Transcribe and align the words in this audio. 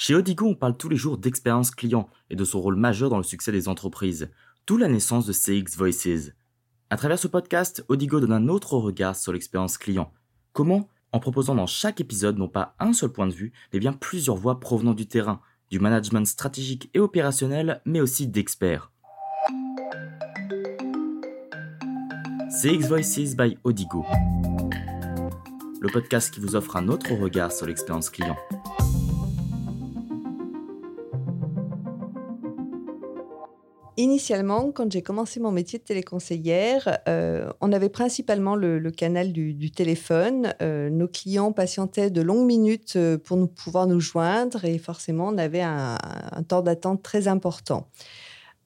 Chez 0.00 0.14
Odigo, 0.14 0.46
on 0.46 0.54
parle 0.54 0.76
tous 0.76 0.88
les 0.88 0.96
jours 0.96 1.18
d'expérience 1.18 1.72
client 1.72 2.08
et 2.30 2.36
de 2.36 2.44
son 2.44 2.60
rôle 2.60 2.76
majeur 2.76 3.10
dans 3.10 3.16
le 3.16 3.24
succès 3.24 3.50
des 3.50 3.66
entreprises, 3.66 4.30
d'où 4.64 4.76
la 4.76 4.86
naissance 4.86 5.26
de 5.26 5.32
CX 5.32 5.76
Voices. 5.76 6.30
À 6.88 6.96
travers 6.96 7.18
ce 7.18 7.26
podcast, 7.26 7.84
Odigo 7.88 8.20
donne 8.20 8.32
un 8.32 8.46
autre 8.46 8.74
regard 8.74 9.16
sur 9.16 9.32
l'expérience 9.32 9.76
client. 9.76 10.12
Comment? 10.52 10.88
En 11.10 11.18
proposant 11.18 11.56
dans 11.56 11.66
chaque 11.66 12.00
épisode 12.00 12.38
non 12.38 12.46
pas 12.46 12.76
un 12.78 12.92
seul 12.92 13.10
point 13.10 13.26
de 13.26 13.32
vue, 13.32 13.52
mais 13.72 13.80
bien 13.80 13.92
plusieurs 13.92 14.36
voix 14.36 14.60
provenant 14.60 14.94
du 14.94 15.08
terrain, 15.08 15.40
du 15.68 15.80
management 15.80 16.28
stratégique 16.28 16.90
et 16.94 17.00
opérationnel, 17.00 17.82
mais 17.84 18.00
aussi 18.00 18.28
d'experts. 18.28 18.92
CX 22.62 22.86
Voices 22.86 23.34
by 23.36 23.58
Odigo. 23.64 24.06
Le 25.80 25.90
podcast 25.92 26.32
qui 26.32 26.38
vous 26.38 26.54
offre 26.54 26.76
un 26.76 26.86
autre 26.86 27.12
regard 27.14 27.50
sur 27.50 27.66
l'expérience 27.66 28.10
client. 28.10 28.36
Initialement, 33.98 34.70
quand 34.70 34.92
j'ai 34.92 35.02
commencé 35.02 35.40
mon 35.40 35.50
métier 35.50 35.80
de 35.80 35.82
téléconseillère, 35.82 37.00
euh, 37.08 37.50
on 37.60 37.72
avait 37.72 37.88
principalement 37.88 38.54
le, 38.54 38.78
canal 38.92 39.32
du, 39.32 39.72
téléphone. 39.72 40.54
Euh, 40.62 40.88
nos 40.88 41.08
clients 41.08 41.50
patientaient 41.50 42.08
de 42.08 42.22
longues 42.22 42.46
minutes 42.46 42.94
euh, 42.94 43.18
pour 43.18 43.36
nous 43.36 43.48
pouvoir 43.48 43.88
nous 43.88 43.98
joindre 43.98 44.64
et 44.64 44.78
forcément, 44.78 45.26
on 45.26 45.36
avait 45.36 45.62
un, 45.62 45.98
temps 46.46 46.62
d'attente 46.62 47.02
très 47.02 47.26
important. 47.26 47.88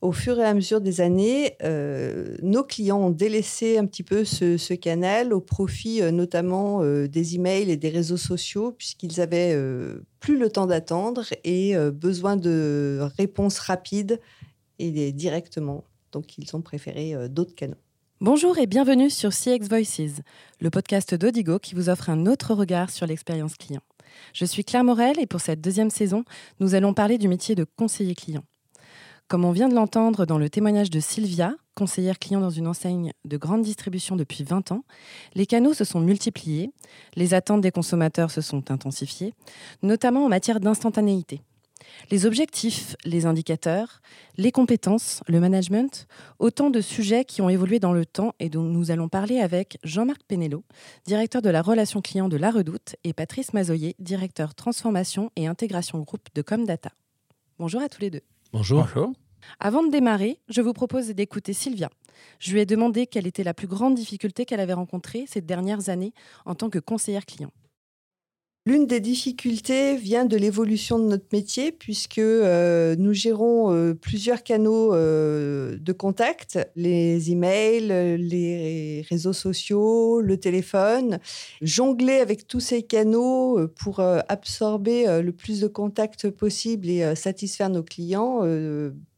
Au 0.02 0.12
fur 0.12 0.38
et 0.38 0.44
à 0.44 0.52
mesure 0.52 0.82
des 0.82 1.00
années, 1.00 1.56
nos 2.42 2.64
clients 2.64 2.98
ont 2.98 3.10
délaissé 3.10 3.78
un 3.78 3.86
petit 3.86 4.02
peu 4.02 4.24
ce, 4.24 4.74
canal 4.74 5.32
au 5.32 5.40
profit 5.40 6.02
notamment 6.12 6.82
des 6.82 7.36
emails 7.36 7.70
et 7.70 7.76
des 7.76 7.88
réseaux 7.88 8.16
sociaux, 8.16 8.72
puisqu'ils 8.72 9.20
avaient 9.20 9.56
plus 10.18 10.38
le 10.38 10.50
temps 10.50 10.66
d'attendre 10.66 11.26
et 11.44 11.76
besoin 11.92 12.36
de 12.36 12.98
réponses 13.16 13.60
rapides 13.60 14.18
et 14.78 15.12
directement. 15.12 15.84
Donc, 16.12 16.38
ils 16.38 16.54
ont 16.54 16.62
préféré 16.62 17.14
euh, 17.14 17.28
d'autres 17.28 17.54
canaux. 17.54 17.76
Bonjour 18.20 18.58
et 18.58 18.66
bienvenue 18.66 19.10
sur 19.10 19.30
CX 19.30 19.68
Voices, 19.68 20.20
le 20.60 20.70
podcast 20.70 21.14
d'Odigo 21.14 21.58
qui 21.58 21.74
vous 21.74 21.88
offre 21.88 22.08
un 22.08 22.26
autre 22.26 22.54
regard 22.54 22.90
sur 22.90 23.06
l'expérience 23.06 23.56
client. 23.56 23.80
Je 24.32 24.44
suis 24.44 24.64
Claire 24.64 24.84
Morel 24.84 25.18
et 25.18 25.26
pour 25.26 25.40
cette 25.40 25.60
deuxième 25.60 25.90
saison, 25.90 26.24
nous 26.60 26.74
allons 26.74 26.94
parler 26.94 27.18
du 27.18 27.26
métier 27.26 27.54
de 27.54 27.64
conseiller 27.64 28.14
client. 28.14 28.44
Comme 29.26 29.44
on 29.44 29.50
vient 29.50 29.68
de 29.68 29.74
l'entendre 29.74 30.26
dans 30.26 30.38
le 30.38 30.50
témoignage 30.50 30.90
de 30.90 31.00
Sylvia, 31.00 31.54
conseillère 31.74 32.18
client 32.18 32.40
dans 32.40 32.50
une 32.50 32.66
enseigne 32.66 33.12
de 33.24 33.36
grande 33.36 33.62
distribution 33.62 34.14
depuis 34.14 34.44
20 34.44 34.72
ans, 34.72 34.84
les 35.34 35.46
canaux 35.46 35.74
se 35.74 35.84
sont 35.84 36.00
multipliés, 36.00 36.70
les 37.16 37.34
attentes 37.34 37.62
des 37.62 37.70
consommateurs 37.70 38.30
se 38.30 38.40
sont 38.40 38.70
intensifiées, 38.70 39.34
notamment 39.82 40.26
en 40.26 40.28
matière 40.28 40.60
d'instantanéité. 40.60 41.40
Les 42.10 42.26
objectifs, 42.26 42.96
les 43.04 43.26
indicateurs, 43.26 44.00
les 44.36 44.52
compétences, 44.52 45.22
le 45.26 45.40
management, 45.40 46.06
autant 46.38 46.70
de 46.70 46.80
sujets 46.80 47.24
qui 47.24 47.42
ont 47.42 47.48
évolué 47.48 47.78
dans 47.78 47.92
le 47.92 48.06
temps 48.06 48.34
et 48.38 48.48
dont 48.48 48.62
nous 48.62 48.90
allons 48.90 49.08
parler 49.08 49.40
avec 49.40 49.78
Jean-Marc 49.84 50.22
Penello, 50.28 50.64
directeur 51.06 51.42
de 51.42 51.50
la 51.50 51.62
relation 51.62 52.00
client 52.00 52.28
de 52.28 52.36
La 52.36 52.50
Redoute, 52.50 52.96
et 53.04 53.12
Patrice 53.12 53.52
Mazoyer, 53.52 53.94
directeur 53.98 54.54
transformation 54.54 55.30
et 55.36 55.46
intégration 55.46 56.00
groupe 56.00 56.28
de 56.34 56.42
Comdata. 56.42 56.90
Bonjour 57.58 57.82
à 57.82 57.88
tous 57.88 58.00
les 58.00 58.10
deux. 58.10 58.22
Bonjour. 58.52 58.86
Avant 59.58 59.82
de 59.82 59.90
démarrer, 59.90 60.38
je 60.48 60.60
vous 60.60 60.72
propose 60.72 61.08
d'écouter 61.08 61.52
Sylvia. 61.52 61.90
Je 62.38 62.52
lui 62.52 62.60
ai 62.60 62.66
demandé 62.66 63.06
quelle 63.06 63.26
était 63.26 63.44
la 63.44 63.54
plus 63.54 63.66
grande 63.66 63.94
difficulté 63.94 64.44
qu'elle 64.44 64.60
avait 64.60 64.72
rencontrée 64.72 65.24
ces 65.26 65.40
dernières 65.40 65.88
années 65.88 66.12
en 66.44 66.54
tant 66.54 66.70
que 66.70 66.78
conseillère 66.78 67.26
client. 67.26 67.50
L'une 68.64 68.86
des 68.86 69.00
difficultés 69.00 69.96
vient 69.96 70.24
de 70.24 70.36
l'évolution 70.36 71.00
de 71.00 71.06
notre 71.06 71.26
métier 71.32 71.72
puisque 71.72 72.18
euh, 72.18 72.94
nous 72.96 73.12
gérons 73.12 73.72
euh, 73.74 73.92
plusieurs 73.92 74.44
canaux 74.44 74.94
euh, 74.94 75.76
de 75.80 75.92
contact, 75.92 76.60
les 76.76 77.32
emails, 77.32 78.18
les 78.18 79.04
réseaux 79.10 79.32
sociaux, 79.32 80.20
le 80.20 80.36
téléphone. 80.38 81.18
Jongler 81.60 82.20
avec 82.20 82.46
tous 82.46 82.60
ces 82.60 82.84
canaux 82.84 83.66
pour 83.80 83.98
absorber 83.98 85.20
le 85.20 85.32
plus 85.32 85.60
de 85.60 85.66
contacts 85.66 86.30
possible 86.30 86.88
et 86.88 87.16
satisfaire 87.16 87.68
nos 87.68 87.82
clients, 87.82 88.42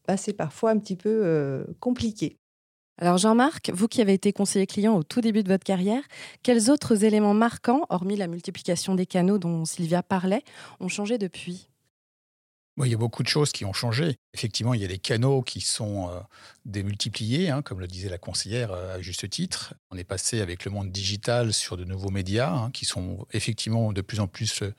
bah, 0.09 0.16
c'est 0.16 0.32
parfois 0.32 0.71
un 0.71 0.78
petit 0.78 0.97
peu 0.97 1.66
compliqué. 1.81 2.38
Alors 2.99 3.19
Jean-Marc, 3.19 3.71
vous 3.75 3.88
qui 3.88 4.00
avez 4.00 4.12
été 4.12 4.32
conseiller 4.32 4.66
client 4.66 4.94
au 4.94 5.03
tout 5.03 5.21
début 5.21 5.43
de 5.43 5.49
votre 5.49 5.65
carrière, 5.65 6.03
quels 6.44 6.71
autres 6.71 7.05
éléments 7.05 7.34
marquants, 7.34 7.87
hormis 7.88 8.16
la 8.16 8.28
multiplication 8.28 8.94
des 8.94 9.05
canaux 9.05 9.38
dont 9.38 9.65
Sylvia 9.65 10.03
parlait, 10.05 10.44
ont 10.78 10.88
changé 10.88 11.19
depuis? 11.19 11.69
Il 12.82 12.91
y 12.91 12.94
a 12.94 12.99
beaucoup 12.99 13.22
de 13.22 13.28
choses 13.28 13.53
qui 13.53 13.65
ont 13.65 13.72
changé. 13.72 14.16
Effectivement, 14.32 14.75
il 14.75 14.81
y 14.81 14.84
a 14.84 14.88
des 14.88 14.99
canaux 14.99 15.43
qui 15.43 15.60
sont 15.60 16.09
euh, 16.09 16.21
démultipliés, 16.65 17.49
hein, 17.49 17.62
comme 17.62 17.78
le 17.78 17.87
disait 17.87 18.09
la 18.09 18.19
conseillère 18.19 18.72
euh, 18.72 18.97
à 18.97 19.00
juste 19.00 19.28
titre. 19.31 19.75
On 19.93 19.97
est 19.97 20.05
passé 20.05 20.41
avec 20.41 20.65
le 20.65 20.72
monde 20.72 20.91
digital 20.91 21.53
sur 21.53 21.76
de 21.76 21.84
nouveaux 21.84 22.11
médias 22.11 22.50
hein, 22.50 22.71
qui 22.72 22.84
sont 22.84 23.26
effectivement 23.32 23.93
de 23.93 24.00
plus 24.00 24.19
en 24.19 24.26
plus 24.26 24.62
euh, 24.62 24.75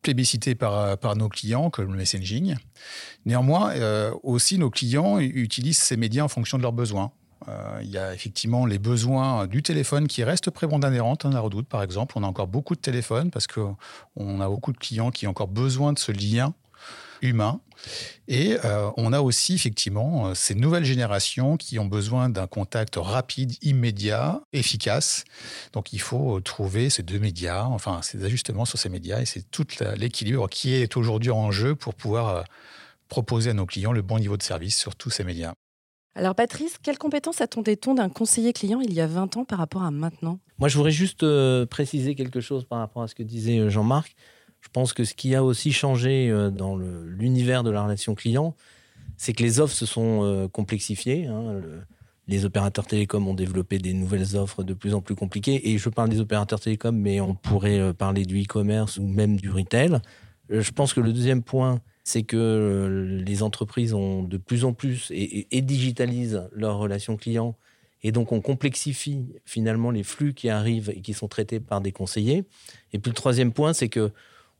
plébiscités 0.00 0.54
par, 0.54 0.96
par 0.98 1.16
nos 1.16 1.28
clients, 1.28 1.68
comme 1.68 1.90
le 1.90 1.98
messaging. 1.98 2.56
Néanmoins, 3.26 3.74
aussi 4.22 4.56
nos 4.56 4.70
clients 4.70 5.18
utilisent 5.18 5.80
ces 5.80 5.96
médias 5.96 6.22
en 6.22 6.28
fonction 6.28 6.56
de 6.56 6.62
leurs 6.62 6.72
besoins. 6.72 7.10
Euh, 7.46 7.80
il 7.82 7.90
y 7.90 7.98
a 7.98 8.14
effectivement 8.14 8.66
les 8.66 8.78
besoins 8.78 9.46
du 9.46 9.62
téléphone 9.62 10.08
qui 10.08 10.24
restent 10.24 10.50
prépondérants. 10.50 11.16
Hein, 11.24 11.30
la 11.30 11.40
redoute, 11.40 11.68
par 11.68 11.82
exemple, 11.82 12.14
on 12.16 12.24
a 12.24 12.26
encore 12.26 12.48
beaucoup 12.48 12.74
de 12.74 12.80
téléphones 12.80 13.30
parce 13.30 13.46
qu'on 13.46 14.40
a 14.40 14.48
beaucoup 14.48 14.72
de 14.72 14.78
clients 14.78 15.10
qui 15.10 15.26
ont 15.26 15.30
encore 15.30 15.48
besoin 15.48 15.92
de 15.92 15.98
ce 15.98 16.12
lien 16.12 16.54
humain. 17.22 17.60
Et 18.26 18.56
euh, 18.64 18.90
on 18.96 19.12
a 19.12 19.20
aussi 19.20 19.54
effectivement 19.54 20.28
euh, 20.28 20.34
ces 20.34 20.54
nouvelles 20.54 20.84
générations 20.84 21.56
qui 21.56 21.78
ont 21.78 21.86
besoin 21.86 22.28
d'un 22.28 22.46
contact 22.46 22.96
rapide, 22.96 23.54
immédiat, 23.62 24.40
efficace. 24.52 25.24
Donc 25.72 25.92
il 25.92 26.00
faut 26.00 26.40
trouver 26.40 26.90
ces 26.90 27.02
deux 27.02 27.18
médias, 27.18 27.64
enfin 27.64 28.00
ces 28.02 28.24
ajustements 28.24 28.64
sur 28.64 28.78
ces 28.78 28.88
médias, 28.88 29.20
et 29.20 29.26
c'est 29.26 29.48
tout 29.50 29.66
l'équilibre 29.96 30.48
qui 30.48 30.74
est 30.74 30.96
aujourd'hui 30.96 31.30
en 31.30 31.50
jeu 31.50 31.74
pour 31.74 31.94
pouvoir 31.94 32.44
proposer 33.08 33.50
à 33.50 33.54
nos 33.54 33.66
clients 33.66 33.92
le 33.92 34.02
bon 34.02 34.18
niveau 34.18 34.36
de 34.36 34.42
service 34.42 34.76
sur 34.76 34.94
tous 34.94 35.10
ces 35.10 35.24
médias. 35.24 35.54
Alors 36.18 36.34
Patrice, 36.34 36.78
quelles 36.82 36.98
compétences 36.98 37.40
attendait-on 37.40 37.94
d'un 37.94 38.08
conseiller 38.08 38.52
client 38.52 38.80
il 38.80 38.92
y 38.92 39.00
a 39.00 39.06
20 39.06 39.36
ans 39.36 39.44
par 39.44 39.60
rapport 39.60 39.84
à 39.84 39.92
maintenant? 39.92 40.40
Moi, 40.58 40.68
je 40.68 40.76
voudrais 40.76 40.90
juste 40.90 41.22
euh, 41.22 41.64
préciser 41.64 42.16
quelque 42.16 42.40
chose 42.40 42.64
par 42.64 42.80
rapport 42.80 43.02
à 43.02 43.06
ce 43.06 43.14
que 43.14 43.22
disait 43.22 43.60
euh, 43.60 43.70
Jean-Marc. 43.70 44.16
Je 44.60 44.68
pense 44.68 44.92
que 44.92 45.04
ce 45.04 45.14
qui 45.14 45.36
a 45.36 45.44
aussi 45.44 45.70
changé 45.70 46.28
euh, 46.28 46.50
dans 46.50 46.76
l'univers 46.76 47.62
de 47.62 47.70
la 47.70 47.84
relation 47.84 48.16
client, 48.16 48.56
c'est 49.16 49.32
que 49.32 49.44
les 49.44 49.60
offres 49.60 49.76
se 49.76 49.86
sont 49.86 50.48
complexifiées. 50.52 51.26
Hein. 51.26 51.60
les 52.26 52.44
opérateurs 52.44 52.86
télécoms 52.86 53.28
ont 53.28 53.34
développé 53.34 53.78
des 53.78 53.92
nouvelles 53.92 54.36
offres 54.36 54.64
de 54.64 54.74
plus 54.74 54.94
en 54.94 55.00
plus 55.00 55.14
compliquées. 55.14 55.70
Et 55.70 55.78
je 55.78 55.88
parle 55.88 56.08
des 56.08 56.18
opérateurs 56.18 56.58
télécoms, 56.58 56.96
mais 56.96 57.20
on 57.20 57.34
pourrait 57.34 57.94
parler 57.94 58.24
du 58.24 58.42
e-commerce 58.42 58.98
ou 58.98 59.06
même 59.06 59.36
du 59.36 59.50
retail. 59.50 60.00
Je 60.50 60.70
pense 60.72 60.94
que 60.94 61.00
le 61.00 61.12
deuxième 61.12 61.42
point, 61.42 61.80
c'est 62.08 62.22
que 62.22 62.38
euh, 62.38 63.22
les 63.22 63.42
entreprises 63.42 63.92
ont 63.92 64.22
de 64.22 64.38
plus 64.38 64.64
en 64.64 64.72
plus 64.72 65.12
et, 65.14 65.60
digitalisent 65.60 66.48
leurs 66.52 66.78
relations 66.78 67.18
clients 67.18 67.54
et 68.02 68.12
donc 68.12 68.32
on 68.32 68.40
complexifie 68.40 69.26
finalement 69.44 69.90
les 69.90 70.04
flux 70.04 70.32
qui 70.32 70.48
arrivent 70.48 70.88
et 70.88 71.02
qui 71.02 71.12
sont 71.12 71.28
traités 71.28 71.60
par 71.60 71.82
des 71.82 71.92
conseillers. 71.92 72.44
Et 72.94 72.98
puis 72.98 73.10
le 73.10 73.14
troisième 73.14 73.52
point, 73.52 73.74
c'est 73.74 73.90
que 73.90 74.10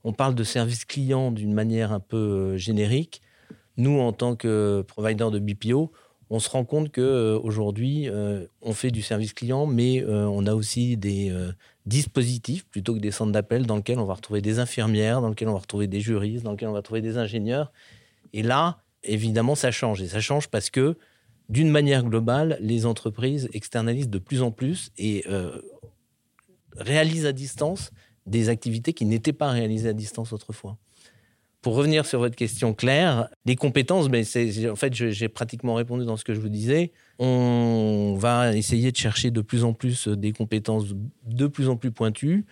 on 0.04 0.12
parle 0.12 0.34
de 0.34 0.44
service 0.44 0.84
client 0.84 1.30
d'une 1.30 1.54
manière 1.54 1.90
un 1.90 2.00
peu 2.00 2.18
euh, 2.18 2.56
générique. 2.58 3.22
Nous, 3.78 3.98
en 3.98 4.12
tant 4.12 4.36
que 4.36 4.84
provider 4.86 5.30
de 5.32 5.38
BPO, 5.38 5.90
on 6.30 6.40
se 6.40 6.50
rend 6.50 6.64
compte 6.64 6.90
que 6.90 7.00
euh, 7.00 7.38
aujourd'hui, 7.38 8.08
on 8.62 8.72
fait 8.72 8.90
du 8.90 9.02
service 9.02 9.32
client, 9.32 9.66
mais 9.66 10.04
on 10.06 10.46
a 10.46 10.54
aussi 10.54 10.96
des, 10.96 11.32
dispositifs 11.88 12.66
plutôt 12.66 12.94
que 12.94 13.00
des 13.00 13.10
centres 13.10 13.32
d'appel 13.32 13.66
dans 13.66 13.76
lesquels 13.76 13.98
on 13.98 14.04
va 14.04 14.14
retrouver 14.14 14.42
des 14.42 14.58
infirmières, 14.58 15.22
dans 15.22 15.30
lesquels 15.30 15.48
on 15.48 15.54
va 15.54 15.60
retrouver 15.60 15.86
des 15.86 16.00
juristes, 16.00 16.44
dans 16.44 16.52
lesquels 16.52 16.68
on 16.68 16.72
va 16.72 16.82
trouver 16.82 17.00
des 17.00 17.16
ingénieurs. 17.16 17.72
Et 18.34 18.42
là, 18.42 18.78
évidemment, 19.02 19.54
ça 19.54 19.70
change. 19.70 20.02
Et 20.02 20.08
ça 20.08 20.20
change 20.20 20.48
parce 20.48 20.70
que, 20.70 20.96
d'une 21.48 21.70
manière 21.70 22.04
globale, 22.04 22.58
les 22.60 22.84
entreprises 22.84 23.48
externalisent 23.54 24.10
de 24.10 24.18
plus 24.18 24.42
en 24.42 24.50
plus 24.50 24.90
et 24.98 25.24
euh, 25.30 25.62
réalisent 26.76 27.26
à 27.26 27.32
distance 27.32 27.90
des 28.26 28.50
activités 28.50 28.92
qui 28.92 29.06
n'étaient 29.06 29.32
pas 29.32 29.50
réalisées 29.50 29.88
à 29.88 29.94
distance 29.94 30.34
autrefois. 30.34 30.76
Pour 31.60 31.74
revenir 31.74 32.06
sur 32.06 32.20
votre 32.20 32.36
question 32.36 32.72
claire, 32.72 33.28
les 33.44 33.56
compétences, 33.56 34.08
mais 34.08 34.22
en 34.70 34.76
fait, 34.76 34.94
j'ai 34.94 35.28
pratiquement 35.28 35.74
répondu 35.74 36.04
dans 36.04 36.16
ce 36.16 36.24
que 36.24 36.32
je 36.32 36.40
vous 36.40 36.48
disais. 36.48 36.92
On 37.18 38.16
va 38.18 38.54
essayer 38.56 38.92
de 38.92 38.96
chercher 38.96 39.30
de 39.30 39.40
plus 39.40 39.64
en 39.64 39.72
plus 39.72 40.06
des 40.06 40.32
compétences 40.32 40.94
de 41.26 41.46
plus 41.48 41.68
en 41.68 41.76
plus 41.76 41.90
pointues. 41.90 42.46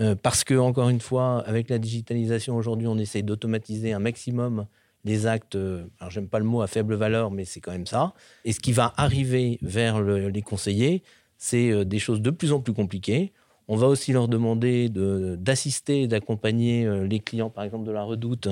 Euh, 0.00 0.14
parce 0.14 0.44
que, 0.44 0.54
encore 0.54 0.88
une 0.90 1.00
fois, 1.00 1.42
avec 1.46 1.68
la 1.68 1.78
digitalisation 1.78 2.56
aujourd'hui, 2.56 2.86
on 2.86 2.98
essaye 2.98 3.22
d'automatiser 3.22 3.92
un 3.92 3.98
maximum 3.98 4.66
les 5.04 5.26
actes, 5.26 5.56
euh, 5.56 5.84
alors 6.00 6.10
j'aime 6.10 6.28
pas 6.28 6.38
le 6.38 6.44
mot 6.44 6.60
à 6.60 6.66
faible 6.66 6.94
valeur, 6.94 7.30
mais 7.30 7.44
c'est 7.44 7.60
quand 7.60 7.72
même 7.72 7.86
ça. 7.86 8.14
Et 8.44 8.52
ce 8.52 8.60
qui 8.60 8.72
va 8.72 8.92
arriver 8.96 9.58
vers 9.62 10.00
les 10.00 10.42
conseillers, 10.42 11.02
c'est 11.36 11.70
euh, 11.70 11.84
des 11.84 11.98
choses 11.98 12.20
de 12.20 12.30
plus 12.30 12.52
en 12.52 12.60
plus 12.60 12.74
compliquées. 12.74 13.32
On 13.68 13.76
va 13.76 13.86
aussi 13.86 14.12
leur 14.12 14.28
demander 14.28 14.88
d'assister, 14.88 16.08
d'accompagner 16.08 16.88
les 17.06 17.20
clients, 17.20 17.50
par 17.50 17.64
exemple, 17.64 17.84
de 17.84 17.92
la 17.92 18.02
redoute 18.02 18.48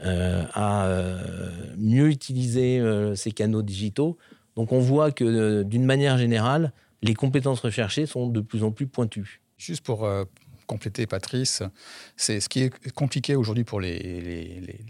à 0.00 0.88
mieux 1.76 2.08
utiliser 2.08 2.82
ces 3.14 3.30
canaux 3.30 3.62
digitaux. 3.62 4.16
Donc 4.56 4.72
on 4.72 4.80
voit 4.80 5.12
que 5.12 5.62
d'une 5.62 5.84
manière 5.84 6.16
générale, 6.16 6.72
les 7.02 7.14
compétences 7.14 7.60
recherchées 7.60 8.06
sont 8.06 8.28
de 8.28 8.40
plus 8.40 8.64
en 8.64 8.70
plus 8.70 8.86
pointues. 8.86 9.42
Juste 9.58 9.84
pour 9.84 10.08
compléter 10.66 11.06
Patrice, 11.06 11.62
c'est 12.16 12.40
ce 12.40 12.48
qui 12.48 12.62
est 12.62 12.92
compliqué 12.92 13.36
aujourd'hui 13.36 13.64
pour 13.64 13.80
les, 13.80 13.98
les 13.98 14.80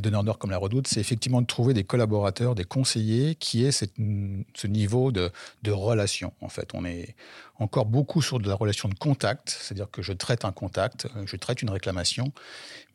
donneurs 0.00 0.24
d'ordre 0.24 0.38
comme 0.38 0.50
la 0.50 0.58
Redoute, 0.58 0.88
c'est 0.88 1.00
effectivement 1.00 1.40
de 1.40 1.46
trouver 1.46 1.74
des 1.74 1.84
collaborateurs, 1.84 2.54
des 2.54 2.64
conseillers 2.64 3.34
qui 3.34 3.64
aient 3.64 3.72
ce 3.72 4.66
niveau 4.66 5.12
de, 5.12 5.30
relation. 5.70 6.32
En 6.40 6.48
fait, 6.48 6.70
on 6.74 6.84
est 6.84 7.14
encore 7.58 7.86
beaucoup 7.86 8.22
sur 8.22 8.40
de 8.40 8.48
la 8.48 8.54
relation 8.54 8.88
de 8.88 8.94
contact, 8.94 9.50
c'est-à-dire 9.60 9.90
que 9.90 10.02
je 10.02 10.12
traite 10.12 10.44
un 10.44 10.52
contact, 10.52 11.06
je 11.26 11.36
traite 11.36 11.62
une 11.62 11.70
réclamation, 11.70 12.32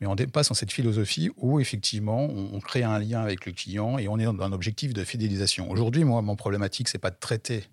mais 0.00 0.06
on 0.06 0.14
dépasse 0.14 0.48
dans 0.48 0.54
cette 0.54 0.72
philosophie 0.72 1.30
où 1.36 1.60
effectivement 1.60 2.24
on, 2.24 2.60
crée 2.60 2.82
un 2.82 2.98
lien 2.98 3.20
avec 3.20 3.46
le 3.46 3.52
client 3.52 3.98
et 3.98 4.08
on 4.08 4.18
est 4.18 4.24
dans 4.24 4.40
un 4.40 4.52
objectif 4.52 4.92
de 4.92 5.04
fidélisation. 5.04 5.70
Aujourd'hui, 5.70 6.04
moi, 6.04 6.20
mon 6.22 6.36
problématique, 6.36 6.88
c'est 6.88 6.98
pas 6.98 7.10
de 7.10 7.16
traiter 7.18 7.64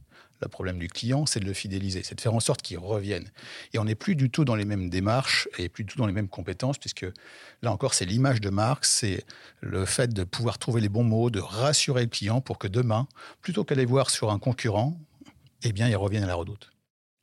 le 0.41 0.47
problème 0.47 0.77
du 0.77 0.87
client, 0.87 1.25
c'est 1.25 1.39
de 1.39 1.45
le 1.45 1.53
fidéliser, 1.53 2.03
c'est 2.03 2.15
de 2.15 2.21
faire 2.21 2.33
en 2.33 2.39
sorte 2.39 2.61
qu'il 2.61 2.77
revienne. 2.77 3.29
Et 3.73 3.79
on 3.79 3.85
n'est 3.85 3.95
plus 3.95 4.15
du 4.15 4.29
tout 4.29 4.45
dans 4.45 4.55
les 4.55 4.65
mêmes 4.65 4.89
démarches 4.89 5.47
et 5.57 5.69
plus 5.69 5.83
du 5.83 5.93
tout 5.93 5.99
dans 5.99 6.05
les 6.05 6.13
mêmes 6.13 6.27
compétences, 6.27 6.77
puisque 6.77 7.05
là 7.61 7.71
encore, 7.71 7.93
c'est 7.93 8.05
l'image 8.05 8.41
de 8.41 8.49
marque, 8.49 8.85
c'est 8.85 9.23
le 9.61 9.85
fait 9.85 10.13
de 10.13 10.23
pouvoir 10.23 10.57
trouver 10.57 10.81
les 10.81 10.89
bons 10.89 11.03
mots, 11.03 11.29
de 11.29 11.39
rassurer 11.39 12.03
le 12.03 12.09
client 12.09 12.41
pour 12.41 12.57
que 12.57 12.67
demain, 12.67 13.07
plutôt 13.41 13.63
qu'aller 13.63 13.85
voir 13.85 14.09
sur 14.09 14.31
un 14.31 14.39
concurrent, 14.39 14.97
eh 15.63 15.71
bien, 15.71 15.87
il 15.87 15.95
revienne 15.95 16.23
à 16.23 16.27
la 16.27 16.35
redoute. 16.35 16.69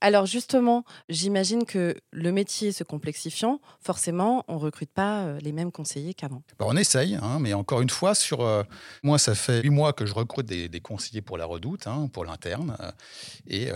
Alors 0.02 0.24
justement, 0.24 0.84
j'imagine 1.08 1.66
que 1.66 1.94
le 2.10 2.32
métier 2.32 2.72
se 2.72 2.84
complexifiant, 2.84 3.60
forcément, 3.80 4.44
on 4.48 4.54
ne 4.54 4.60
recrute 4.60 4.90
pas 4.90 5.24
euh, 5.24 5.38
les 5.42 5.52
mêmes 5.52 5.70
conseillers 5.70 6.14
qu'avant. 6.14 6.42
Bah, 6.58 6.64
on 6.68 6.76
essaye, 6.76 7.16
hein, 7.16 7.38
mais 7.38 7.52
encore 7.52 7.82
une 7.82 7.90
fois, 7.90 8.14
sur 8.14 8.40
euh, 8.40 8.62
moi, 9.02 9.18
ça 9.18 9.34
fait 9.34 9.60
huit 9.60 9.70
mois 9.70 9.92
que 9.92 10.06
je 10.06 10.14
recrute 10.14 10.46
des, 10.46 10.80
conseillers 10.80 11.20
pour 11.20 11.36
la 11.36 11.44
redoute, 11.44 11.86
hein, 11.86 12.08
pour 12.12 12.24
l'interne, 12.24 12.76
euh, 12.80 12.90
et 13.46 13.70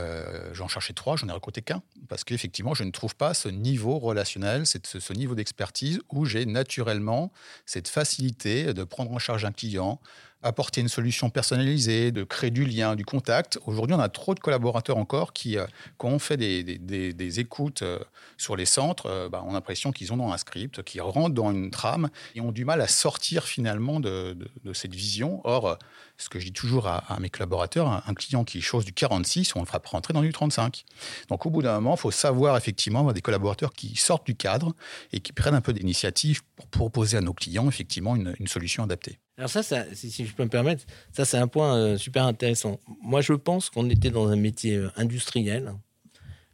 j'en 0.52 0.68
cherchais 0.68 0.94
trois, 0.94 1.16
j'en 1.16 1.28
ai 1.28 1.32
recruté 1.32 1.60
qu'un, 1.60 1.82
parce 2.08 2.24
qu'effectivement, 2.24 2.74
je 2.74 2.84
ne 2.84 2.90
trouve 2.90 3.14
pas 3.14 3.34
ce 3.34 3.48
niveau 3.48 3.98
relationnel, 3.98 4.66
ce, 4.66 4.78
ce 4.82 5.12
niveau 5.12 5.34
d'expertise 5.34 6.00
où 6.10 6.24
j'ai 6.24 6.46
naturellement 6.46 7.32
cette 7.66 7.88
facilité 7.88 8.72
de 8.72 8.84
prendre 8.84 9.12
en 9.12 9.18
charge 9.18 9.44
un 9.44 9.52
client, 9.52 10.00
apporter 10.44 10.82
une 10.82 10.88
solution 10.88 11.30
personnalisée, 11.30 12.12
de 12.12 12.22
créer 12.22 12.50
du 12.50 12.64
lien, 12.64 12.94
du 12.94 13.04
contact. 13.04 13.58
Aujourd'hui, 13.66 13.96
on 13.96 14.00
a 14.00 14.10
trop 14.10 14.34
de 14.34 14.40
collaborateurs 14.40 14.98
encore 14.98 15.32
qui, 15.32 15.58
euh, 15.58 15.66
quand 15.96 16.08
on 16.08 16.18
fait 16.18 16.36
des, 16.36 17.40
écoutes 17.40 17.82
euh, 17.82 17.98
sur 18.36 18.54
les 18.54 18.66
centres, 18.66 19.06
euh, 19.06 19.28
bah, 19.28 19.42
on 19.46 19.50
a 19.50 19.54
l'impression 19.54 19.90
qu'ils 19.90 20.12
ont 20.12 20.18
dans 20.18 20.30
un 20.30 20.36
script, 20.36 20.82
qu'ils 20.82 21.00
rentrent 21.00 21.34
dans 21.34 21.50
une 21.50 21.70
trame 21.70 22.10
et 22.34 22.40
ont 22.40 22.52
du 22.52 22.64
mal 22.64 22.80
à 22.82 22.86
sortir 22.86 23.44
finalement 23.44 23.98
de, 24.00 24.36
cette 24.74 24.94
vision. 24.94 25.40
Or, 25.44 25.78
ce 26.18 26.28
que 26.28 26.38
je 26.38 26.46
dis 26.46 26.52
toujours 26.52 26.86
à, 26.86 27.18
mes 27.20 27.30
collaborateurs, 27.30 28.02
un, 28.06 28.14
client 28.14 28.44
qui 28.44 28.60
chose 28.60 28.84
du 28.84 28.92
46, 28.92 29.56
on 29.56 29.60
le 29.60 29.66
fera 29.66 29.80
rentrer 29.84 30.12
dans 30.12 30.22
du 30.22 30.32
35. 30.32 30.84
Donc, 31.28 31.46
au 31.46 31.50
bout 31.50 31.62
d'un 31.62 31.74
moment, 31.74 31.94
il 31.94 32.00
faut 32.00 32.10
savoir 32.10 32.56
effectivement 32.56 33.00
avoir 33.00 33.14
des 33.14 33.22
collaborateurs 33.22 33.72
qui 33.72 33.96
sortent 33.96 34.26
du 34.26 34.36
cadre 34.36 34.74
et 35.12 35.20
qui 35.20 35.32
prennent 35.32 35.54
un 35.54 35.60
peu 35.60 35.72
d'initiative 35.72 36.42
pour 36.56 36.68
proposer 36.68 37.16
à 37.16 37.20
nos 37.22 37.34
clients 37.34 37.68
effectivement 37.68 38.14
une 38.14 38.46
solution 38.46 38.84
adaptée. 38.84 39.18
Alors 39.36 39.50
ça, 39.50 39.62
si, 39.94 40.24
je 40.24 40.32
peux 40.32 40.44
me 40.44 40.48
permettre, 40.48 40.84
ça 41.12 41.24
c'est 41.24 41.38
un 41.38 41.48
point 41.48 41.76
euh, 41.76 41.96
super 41.96 42.24
intéressant. 42.24 42.78
Moi, 43.02 43.20
je 43.20 43.32
pense 43.32 43.68
qu'on 43.68 43.90
était 43.90 44.10
dans 44.10 44.28
un 44.28 44.36
métier 44.36 44.76
euh, 44.76 44.90
industriel, 44.96 45.72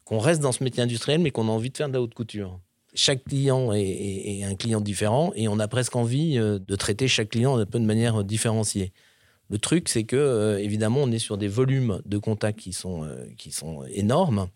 qu'on 0.04 0.18
reste 0.18 0.40
dans 0.40 0.52
ce 0.52 0.64
métier 0.64 0.82
industriel, 0.82 1.20
mais 1.20 1.30
qu'on 1.30 1.48
a 1.48 1.50
envie 1.50 1.70
de 1.70 1.76
faire 1.76 1.88
de 1.88 1.92
la 1.92 2.00
haute 2.00 2.14
couture. 2.14 2.58
Chaque 2.94 3.24
client 3.24 3.72
est, 3.72 4.42
un 4.44 4.54
client 4.54 4.80
différent 4.80 5.32
et 5.36 5.46
on 5.46 5.58
a 5.60 5.68
presque 5.68 5.94
envie 5.94 6.38
euh, 6.38 6.58
de 6.58 6.74
traiter 6.74 7.06
chaque 7.06 7.30
client 7.30 7.58
un 7.58 7.66
peu 7.66 7.78
de 7.78 7.84
manière 7.84 8.24
différenciée. 8.24 8.92
Le 9.50 9.58
truc, 9.58 9.88
c'est 9.88 10.04
que 10.04 10.58
évidemment, 10.60 11.00
on 11.02 11.10
est 11.10 11.18
sur 11.18 11.36
des 11.36 11.48
volumes 11.48 12.00
de 12.06 12.18
contacts 12.18 12.60
qui 12.60 12.72
sont, 12.72 13.04
qui 13.36 13.50
sont 13.50 13.82
énormes. 13.92 14.46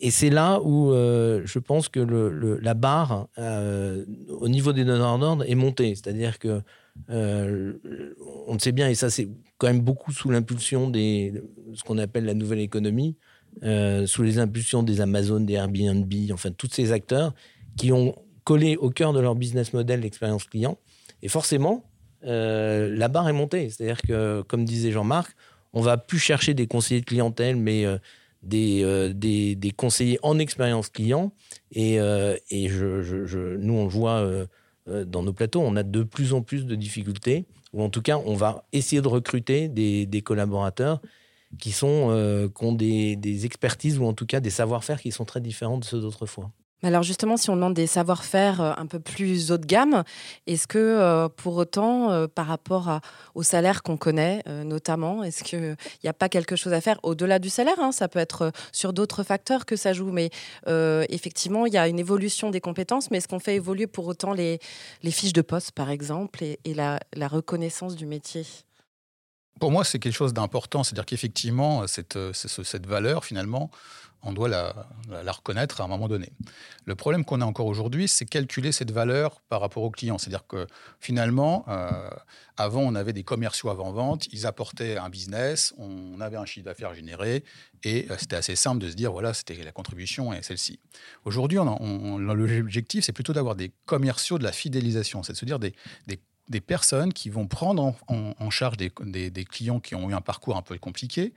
Et 0.00 0.10
c'est 0.10 0.30
là 0.30 0.58
où 0.62 0.90
je 0.90 1.58
pense 1.58 1.90
que 1.90 2.00
la 2.00 2.72
barre 2.72 3.28
au 3.36 4.48
niveau 4.48 4.72
des 4.72 4.86
donneurs 4.86 5.18
d'ordre 5.18 5.44
est 5.46 5.54
montée. 5.54 5.94
C'est-à-dire 5.94 6.38
que 6.38 6.62
euh, 7.10 7.74
on 8.46 8.54
le 8.54 8.58
sait 8.58 8.72
bien, 8.72 8.88
et 8.88 8.94
ça 8.94 9.10
c'est 9.10 9.28
quand 9.58 9.66
même 9.68 9.80
beaucoup 9.80 10.12
sous 10.12 10.30
l'impulsion 10.30 10.90
de 10.90 10.98
ce 11.74 11.82
qu'on 11.84 11.98
appelle 11.98 12.24
la 12.24 12.34
nouvelle 12.34 12.60
économie, 12.60 13.16
euh, 13.62 14.06
sous 14.06 14.22
les 14.22 14.38
impulsions 14.38 14.82
des 14.82 15.00
Amazon, 15.00 15.40
des 15.40 15.54
Airbnb, 15.54 16.12
enfin 16.32 16.50
tous 16.50 16.68
ces 16.70 16.92
acteurs 16.92 17.34
qui 17.76 17.92
ont 17.92 18.14
collé 18.44 18.76
au 18.76 18.90
cœur 18.90 19.12
de 19.12 19.20
leur 19.20 19.34
business 19.34 19.72
model 19.72 20.00
l'expérience 20.00 20.44
client. 20.44 20.78
Et 21.22 21.28
forcément, 21.28 21.84
euh, 22.24 22.94
la 22.94 23.08
barre 23.08 23.28
est 23.28 23.32
montée. 23.32 23.70
C'est-à-dire 23.70 24.02
que, 24.02 24.42
comme 24.42 24.64
disait 24.64 24.92
Jean-Marc, 24.92 25.34
on 25.72 25.80
va 25.80 25.96
plus 25.96 26.18
chercher 26.18 26.54
des 26.54 26.66
conseillers 26.66 27.00
de 27.00 27.06
clientèle, 27.06 27.56
mais 27.56 27.84
des, 28.42 29.12
des, 29.14 29.70
conseillers 29.76 30.18
en 30.22 30.38
expérience 30.38 30.88
client. 30.88 31.32
Et, 31.72 31.96
et 31.96 32.68
je, 32.68 33.56
nous, 33.56 33.74
on 33.74 33.84
le 33.84 33.90
voit 33.90 34.46
dans 34.86 35.22
nos 35.22 35.32
plateaux, 35.32 35.60
on 35.60 35.76
a 35.76 35.82
de 35.82 36.02
plus 36.02 36.32
en 36.32 36.42
plus 36.42 36.66
de 36.66 36.74
difficultés, 36.74 37.46
ou 37.72 37.82
en 37.82 37.90
tout 37.90 38.02
cas, 38.02 38.18
on 38.24 38.34
va 38.34 38.64
essayer 38.72 39.02
de 39.02 39.08
recruter 39.08 39.68
des, 39.68 40.22
collaborateurs 40.22 41.00
qui, 41.58 41.72
sont, 41.72 42.08
euh, 42.10 42.48
qui 42.48 42.64
ont 42.64 42.72
des, 42.72 43.44
expertises 43.44 43.98
ou 43.98 44.04
en 44.06 44.14
tout 44.14 44.26
cas 44.26 44.40
des 44.40 44.50
savoir-faire 44.50 45.00
qui 45.00 45.12
sont 45.12 45.24
très 45.24 45.40
différents 45.40 45.78
de 45.78 45.84
ceux 45.84 46.00
d'autrefois. 46.00 46.50
Alors 46.82 47.02
justement, 47.02 47.38
si 47.38 47.48
on 47.48 47.56
demande 47.56 47.72
des 47.72 47.86
savoir-faire 47.86 48.60
euh, 48.60 48.72
un 48.76 48.86
peu 48.86 49.00
plus 49.00 49.50
haut 49.50 49.56
de 49.56 49.64
gamme, 49.64 50.04
est-ce 50.46 50.66
que 50.66 50.78
euh, 50.78 51.26
pour 51.28 51.56
autant, 51.56 52.12
euh, 52.12 52.26
par 52.26 52.46
rapport 52.46 53.00
au 53.34 53.42
salaire 53.42 53.82
qu'on 53.82 53.96
connaît 53.96 54.42
notamment, 54.46 55.22
est-ce 55.22 55.42
qu'il 55.42 55.76
n'y 56.04 56.10
a 56.10 56.12
pas 56.12 56.28
quelque 56.28 56.54
chose 56.54 56.72
à 56.72 56.80
faire 56.80 56.98
au-delà 57.02 57.38
du 57.38 57.48
salaire 57.48 57.80
hein? 57.80 57.92
Ça 57.92 58.08
peut 58.08 58.18
être 58.18 58.52
sur 58.72 58.92
d'autres 58.92 59.22
facteurs 59.22 59.64
que 59.64 59.76
ça 59.76 59.92
joue, 59.92 60.10
mais 60.10 60.30
effectivement, 60.66 61.66
il 61.66 61.72
y 61.72 61.78
a 61.78 61.88
une 61.88 61.98
évolution 61.98 62.50
des 62.50 62.60
compétences, 62.60 63.10
mais 63.10 63.18
est-ce 63.18 63.28
qu'on 63.28 63.40
fait 63.40 63.56
évoluer 63.56 63.86
pour 63.86 64.06
autant 64.06 64.32
les, 64.32 64.60
fiches 65.10 65.32
de 65.32 65.42
poste, 65.42 65.72
par 65.72 65.90
exemple, 65.90 66.44
et, 66.44 66.58
la, 66.74 67.00
reconnaissance 67.28 67.96
du 67.96 68.06
métier? 68.06 68.44
Pour 69.60 69.70
moi, 69.70 69.84
c'est 69.84 69.98
quelque 69.98 70.14
chose 70.14 70.34
d'important, 70.34 70.84
c'est-à-dire 70.84 71.06
qu'effectivement, 71.06 71.86
cette, 71.86 72.18
cette 72.32 72.86
valeur, 72.86 73.24
finalement, 73.24 73.70
on 74.26 74.32
doit 74.32 74.48
la, 74.48 74.74
reconnaître 75.32 75.80
à 75.80 75.84
un 75.84 75.86
moment 75.86 76.08
donné. 76.08 76.30
Le 76.84 76.94
problème 76.96 77.24
qu'on 77.24 77.40
a 77.40 77.44
encore 77.44 77.66
aujourd'hui, 77.66 78.08
c'est 78.08 78.24
calculer 78.24 78.72
cette 78.72 78.90
valeur 78.90 79.40
par 79.48 79.60
rapport 79.60 79.84
aux 79.84 79.90
clients. 79.90 80.18
C'est-à-dire 80.18 80.46
que 80.46 80.66
finalement, 81.00 81.64
euh, 81.68 82.10
avant, 82.56 82.80
on 82.80 82.94
avait 82.96 83.12
des 83.12 83.22
commerciaux 83.22 83.70
avant-vente, 83.70 84.26
ils 84.32 84.46
apportaient 84.46 84.96
un 84.96 85.10
business, 85.10 85.74
on 85.78 86.20
avait 86.20 86.36
un 86.36 86.44
chiffre 86.44 86.64
d'affaires 86.64 86.94
généré, 86.94 87.44
et 87.84 88.06
euh, 88.10 88.16
c'était 88.18 88.36
assez 88.36 88.56
simple 88.56 88.82
de 88.82 88.90
se 88.90 88.96
dire, 88.96 89.12
voilà, 89.12 89.32
c'était 89.32 89.54
la 89.62 89.72
contribution 89.72 90.32
et 90.32 90.42
celle-ci. 90.42 90.80
Aujourd'hui, 91.24 91.58
l'objectif, 91.58 93.04
c'est 93.04 93.12
plutôt 93.12 93.32
d'avoir 93.32 93.54
des 93.54 93.72
commerciaux 93.84 94.38
de 94.38 94.44
la 94.44 94.52
fidélisation, 94.52 95.22
c'est 95.22 95.34
de 95.34 95.38
se 95.38 95.44
dire 95.44 95.60
des, 95.60 95.74
personnes 96.60 97.12
qui 97.12 97.30
vont 97.30 97.46
prendre 97.46 97.94
en, 98.08 98.50
charge 98.50 98.76
des, 98.76 98.90
des, 99.30 99.44
clients 99.44 99.80
qui 99.80 99.94
ont 99.94 100.10
eu 100.10 100.14
un 100.14 100.20
parcours 100.20 100.56
un 100.56 100.62
peu 100.62 100.78
compliqué 100.78 101.32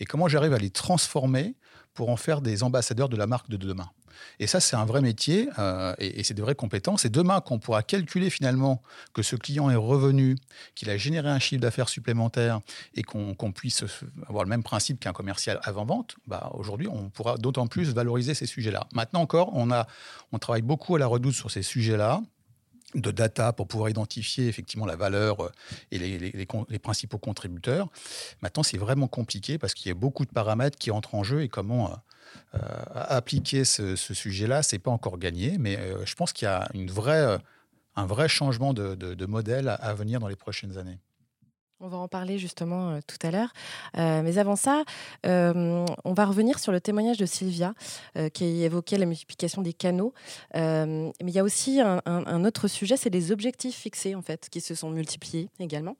et 0.00 0.04
comment 0.04 0.28
j'arrive 0.28 0.52
à 0.52 0.58
les 0.58 0.70
transformer 0.70 1.54
pour 1.94 2.10
en 2.10 2.16
faire 2.16 2.40
des 2.40 2.62
ambassadeurs 2.62 3.08
de 3.08 3.16
la 3.16 3.26
marque 3.26 3.48
de 3.48 3.56
demain. 3.56 3.90
Et 4.38 4.46
ça, 4.46 4.60
c'est 4.60 4.76
un 4.76 4.84
vrai 4.84 5.00
métier 5.00 5.48
euh, 5.58 5.94
et, 5.98 6.22
c'est 6.24 6.34
de 6.34 6.42
vraies 6.42 6.54
compétences. 6.54 7.04
Et 7.04 7.08
demain, 7.08 7.40
qu'on 7.40 7.58
pourra 7.58 7.82
calculer 7.82 8.30
finalement 8.30 8.82
que 9.12 9.22
ce 9.22 9.36
client 9.36 9.70
est 9.70 9.76
revenu, 9.76 10.36
qu'il 10.74 10.90
a 10.90 10.96
généré 10.96 11.28
un 11.28 11.38
chiffre 11.38 11.60
d'affaires 11.60 11.88
supplémentaire 11.88 12.60
et 12.94 13.02
qu'on 13.02 13.34
puisse 13.52 13.84
avoir 14.28 14.44
le 14.44 14.50
même 14.50 14.62
principe 14.62 15.00
qu'un 15.00 15.12
commercial 15.12 15.60
avant-vente, 15.62 16.16
bah, 16.26 16.50
aujourd'hui, 16.54 16.88
on 16.88 17.10
pourra 17.10 17.36
d'autant 17.36 17.66
plus 17.66 17.92
valoriser 17.94 18.34
ces 18.34 18.46
sujets-là. 18.46 18.86
Maintenant 18.92 19.20
encore, 19.20 19.50
on, 19.54 19.70
a, 19.70 19.86
on 20.32 20.38
travaille 20.38 20.62
beaucoup 20.62 20.96
à 20.96 20.98
la 20.98 21.06
redoute 21.06 21.34
sur 21.34 21.50
ces 21.50 21.62
sujets-là 21.62 22.22
de 22.94 23.10
data 23.10 23.52
pour 23.52 23.66
pouvoir 23.66 23.90
identifier 23.90 24.48
effectivement 24.48 24.86
la 24.86 24.96
valeur 24.96 25.40
euh, 25.40 25.50
et 25.90 25.98
les, 25.98 26.78
principaux 26.78 27.18
contributeurs. 27.18 27.88
Maintenant, 28.42 28.62
c'est 28.62 28.78
vraiment 28.78 29.08
compliqué 29.08 29.58
parce 29.58 29.74
qu'il 29.74 29.88
y 29.88 29.90
a 29.90 29.94
beaucoup 29.94 30.24
de 30.24 30.30
paramètres 30.30 30.78
qui 30.78 30.90
entrent 30.90 31.14
en 31.14 31.22
jeu 31.22 31.42
et 31.42 31.48
comment 31.48 31.90
euh, 31.90 31.94
euh, 32.54 32.58
appliquer 32.94 33.64
ce, 33.64 33.96
sujet-là, 33.96 34.62
c'est 34.62 34.78
pas 34.78 34.90
encore 34.90 35.18
gagné, 35.18 35.56
mais 35.58 35.78
je 36.04 36.14
pense 36.14 36.32
qu'il 36.32 36.46
y 36.46 36.48
a 36.48 36.68
une 36.74 36.90
vraie, 36.90 37.38
un 37.96 38.06
vrai 38.06 38.28
changement 38.28 38.74
de 38.74 39.26
modèle 39.26 39.68
à 39.68 39.94
venir 39.94 40.20
dans 40.20 40.28
les 40.28 40.36
prochaines 40.36 40.78
années. 40.78 40.98
On 41.80 41.88
va 41.88 41.98
en 41.98 42.08
parler 42.08 42.38
justement 42.38 42.90
euh, 42.90 43.00
tout 43.06 43.18
à 43.26 43.30
l'heure. 43.30 43.52
Euh, 43.98 44.22
mais 44.22 44.38
avant 44.38 44.54
ça, 44.54 44.84
euh, 45.26 45.84
on 46.04 46.14
va 46.14 46.24
revenir 46.24 46.58
sur 46.60 46.70
le 46.70 46.80
témoignage 46.80 47.18
de 47.18 47.26
Sylvia 47.26 47.74
qui 48.32 48.62
évoquait 48.62 48.96
la 48.96 49.06
multiplication 49.06 49.60
des 49.62 49.72
canaux. 49.72 50.14
mais 50.54 51.12
il 51.20 51.30
y 51.30 51.38
a 51.38 51.44
aussi 51.44 51.80
un, 51.80 52.44
autre 52.44 52.68
sujet, 52.68 52.96
c'est 52.96 53.10
les 53.10 53.32
objectifs 53.32 53.76
fixés 53.76 54.14
en 54.14 54.22
fait, 54.22 54.48
qui 54.50 54.60
se 54.60 54.74
sont 54.74 54.90
multipliés 54.90 55.48
également. 55.58 55.96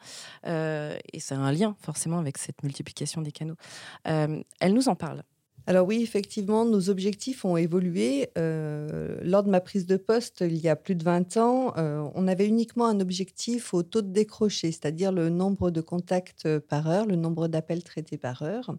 et 0.46 1.20
c'est 1.20 1.34
un 1.34 1.52
lien 1.52 1.76
forcément 1.80 2.18
avec 2.18 2.38
cette 2.38 2.62
multiplication 2.62 3.22
des 3.22 3.32
canaux. 3.32 3.56
elle 4.04 4.74
nous 4.74 4.88
en 4.88 4.94
parle. 4.94 5.22
Alors 5.66 5.86
oui, 5.86 6.02
effectivement, 6.02 6.66
nos 6.66 6.90
objectifs 6.90 7.44
ont 7.46 7.56
évolué. 7.56 8.28
Euh, 8.36 9.18
lors 9.22 9.42
de 9.42 9.48
ma 9.48 9.62
prise 9.62 9.86
de 9.86 9.96
poste, 9.96 10.42
il 10.42 10.58
y 10.58 10.68
a 10.68 10.76
plus 10.76 10.94
de 10.94 11.02
20 11.02 11.38
ans, 11.38 11.72
euh, 11.78 12.06
on 12.14 12.28
avait 12.28 12.46
uniquement 12.46 12.86
un 12.86 13.00
objectif 13.00 13.72
au 13.72 13.82
taux 13.82 14.02
de 14.02 14.12
décroché, 14.12 14.72
c'est-à-dire 14.72 15.10
le 15.10 15.30
nombre 15.30 15.70
de 15.70 15.80
contacts 15.80 16.58
par 16.58 16.88
heure, 16.88 17.06
le 17.06 17.16
nombre 17.16 17.48
d'appels 17.48 17.82
traités 17.82 18.18
par 18.18 18.42
heure. 18.42 18.74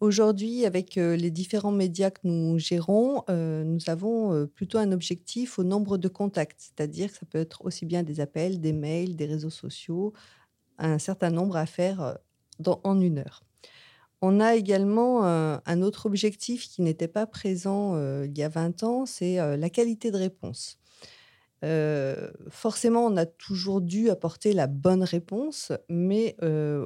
Aujourd'hui, 0.00 0.64
avec 0.64 0.94
les 0.94 1.30
différents 1.30 1.72
médias 1.72 2.10
que 2.10 2.20
nous 2.22 2.56
gérons, 2.58 3.24
nous 3.28 3.80
avons 3.88 4.46
plutôt 4.46 4.78
un 4.78 4.92
objectif 4.92 5.58
au 5.58 5.64
nombre 5.64 5.98
de 5.98 6.06
contacts, 6.06 6.60
c'est-à-dire 6.60 7.10
que 7.10 7.18
ça 7.18 7.26
peut 7.26 7.38
être 7.38 7.64
aussi 7.64 7.84
bien 7.84 8.04
des 8.04 8.20
appels, 8.20 8.60
des 8.60 8.72
mails, 8.72 9.16
des 9.16 9.26
réseaux 9.26 9.50
sociaux, 9.50 10.12
un 10.78 11.00
certain 11.00 11.30
nombre 11.30 11.56
à 11.56 11.66
faire 11.66 12.16
en 12.84 13.00
une 13.00 13.18
heure. 13.18 13.42
On 14.20 14.40
a 14.40 14.56
également 14.56 15.24
un 15.24 15.82
autre 15.82 16.06
objectif 16.06 16.68
qui 16.68 16.82
n'était 16.82 17.08
pas 17.08 17.26
présent 17.26 17.96
il 18.24 18.36
y 18.36 18.42
a 18.42 18.48
20 18.48 18.82
ans, 18.82 19.06
c'est 19.06 19.36
la 19.56 19.70
qualité 19.70 20.10
de 20.10 20.16
réponse 20.16 20.78
forcément, 22.50 23.06
on 23.06 23.16
a 23.16 23.26
toujours 23.26 23.80
dû 23.80 24.10
apporter 24.10 24.52
la 24.52 24.66
bonne 24.66 25.02
réponse, 25.02 25.72
mais 25.88 26.36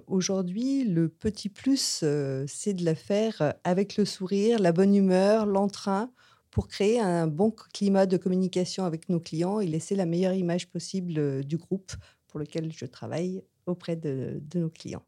aujourd'hui, 0.06 0.84
le 0.84 1.08
petit 1.08 1.48
plus, 1.48 2.04
c'est 2.46 2.74
de 2.74 2.84
la 2.84 2.94
faire 2.94 3.54
avec 3.64 3.96
le 3.96 4.04
sourire, 4.04 4.58
la 4.58 4.72
bonne 4.72 4.94
humeur, 4.94 5.46
l'entrain, 5.46 6.10
pour 6.50 6.68
créer 6.68 7.00
un 7.00 7.26
bon 7.26 7.50
climat 7.72 8.06
de 8.06 8.16
communication 8.16 8.84
avec 8.84 9.08
nos 9.08 9.20
clients 9.20 9.60
et 9.60 9.66
laisser 9.66 9.94
la 9.94 10.06
meilleure 10.06 10.34
image 10.34 10.68
possible 10.68 11.44
du 11.44 11.56
groupe 11.56 11.92
pour 12.28 12.40
lequel 12.40 12.72
je 12.72 12.84
travaille 12.84 13.42
auprès 13.66 13.96
de 13.96 14.42
nos 14.54 14.70
clients. 14.70 15.04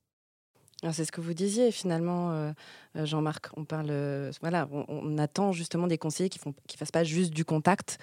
C'est 0.92 1.04
ce 1.04 1.12
que 1.12 1.20
vous 1.20 1.34
disiez 1.34 1.70
finalement, 1.70 2.32
euh, 2.32 2.52
euh, 2.96 3.06
Jean-Marc. 3.06 3.46
On 3.56 3.64
parle, 3.64 3.88
euh, 3.90 4.30
voilà, 4.40 4.68
on, 4.70 5.16
attend 5.18 5.52
justement 5.52 5.86
des 5.86 5.98
conseillers 5.98 6.28
qui 6.28 6.38
font, 6.38 6.54
qui 6.66 6.76
fassent 6.76 6.90
pas 6.90 7.04
juste 7.04 7.32
du 7.32 7.44
contact, 7.44 7.98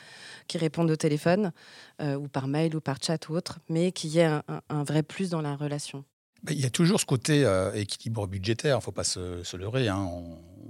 qui 0.48 0.58
répondent 0.58 0.90
au 0.90 0.96
téléphone 0.96 1.52
ou 2.00 2.28
par 2.28 2.48
mail 2.48 2.76
ou 2.76 2.82
par 2.82 2.98
chat 3.02 3.30
ou 3.30 3.36
autre, 3.36 3.60
mais 3.70 3.92
qu'il 3.92 4.12
y 4.12 4.20
ait 4.20 4.30
un, 4.70 4.84
vrai 4.84 5.04
plus 5.04 5.30
dans 5.30 5.42
la 5.42 5.56
relation. 5.56 6.06
Il 6.50 6.60
y 6.60 6.66
a 6.66 6.70
toujours 6.70 7.00
ce 7.00 7.06
côté 7.06 7.46
équilibre 7.76 8.28
budgétaire, 8.28 8.76
il 8.76 8.80
ne 8.80 8.84
faut 8.84 8.92
pas 8.92 9.04
se, 9.04 9.58
leurrer. 9.58 9.90
Hein. 9.90 10.10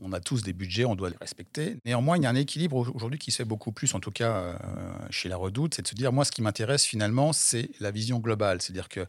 On, 0.02 0.12
a 0.14 0.20
tous 0.20 0.42
des 0.42 0.52
budgets, 0.52 0.84
on 0.84 0.96
doit 0.96 1.10
les 1.10 1.18
respecter. 1.22 1.78
Néanmoins, 1.86 2.18
il 2.18 2.24
y 2.24 2.26
a 2.26 2.30
un 2.30 2.36
équilibre 2.36 2.78
aujourd'hui 2.94 3.20
qui 3.20 3.32
se 3.32 3.38
fait 3.38 3.46
beaucoup 3.46 3.72
plus, 3.72 3.94
en 3.94 4.00
tout 4.00 4.12
cas 4.12 4.58
chez 5.10 5.30
la 5.30 5.38
Redoute, 5.38 5.76
c'est 5.76 5.84
de 5.84 5.88
se 5.88 5.96
dire, 5.96 6.12
moi, 6.12 6.26
ce 6.26 6.32
qui 6.32 6.42
m'intéresse 6.42 6.84
finalement, 6.84 7.32
c'est 7.34 7.70
la 7.80 7.92
vision 7.92 8.18
globale. 8.18 8.62
C'est-à-dire 8.62 8.90
que 8.90 9.06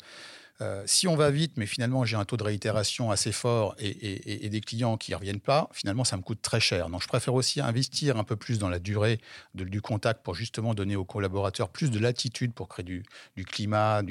euh, 0.61 0.83
si 0.87 1.09
on 1.09 1.17
va 1.17 1.31
vite, 1.31 1.55
mais 1.57 1.67
finalement 1.67 2.05
j'ai 2.05 2.17
un 2.17 2.25
taux 2.25 2.37
de 2.37 2.43
réitération 2.43 3.11
assez 3.11 3.33
fort 3.33 3.75
et, 3.79 4.49
des 4.49 4.61
clients 4.61 4.97
qui 4.97 5.13
ne 5.13 5.17
reviennent 5.17 5.41
pas, 5.41 5.69
finalement 5.73 6.05
ça 6.05 6.17
me 6.17 6.23
coûte 6.23 6.43
très 6.43 6.61
cher. 6.61 6.89
Donc 6.89 7.03
je 7.03 7.09
préfère 7.09 7.35
aussi 7.35 7.61
investir 7.61 8.17
un 8.17 8.25
peu 8.25 8.37
plus 8.37 8.59
dans 8.59 8.69
la 8.69 8.79
durée 8.79 9.21
du 9.55 9.81
contact 9.81 10.23
pour 10.23 10.35
justement 10.35 10.75
donner 10.75 10.95
aux 10.95 11.05
collaborateurs 11.05 11.71
plus 11.71 11.91
de 11.91 11.99
latitude 11.99 12.53
pour 12.53 12.69
créer 12.69 12.85
du, 12.85 13.03
climat, 13.45 14.03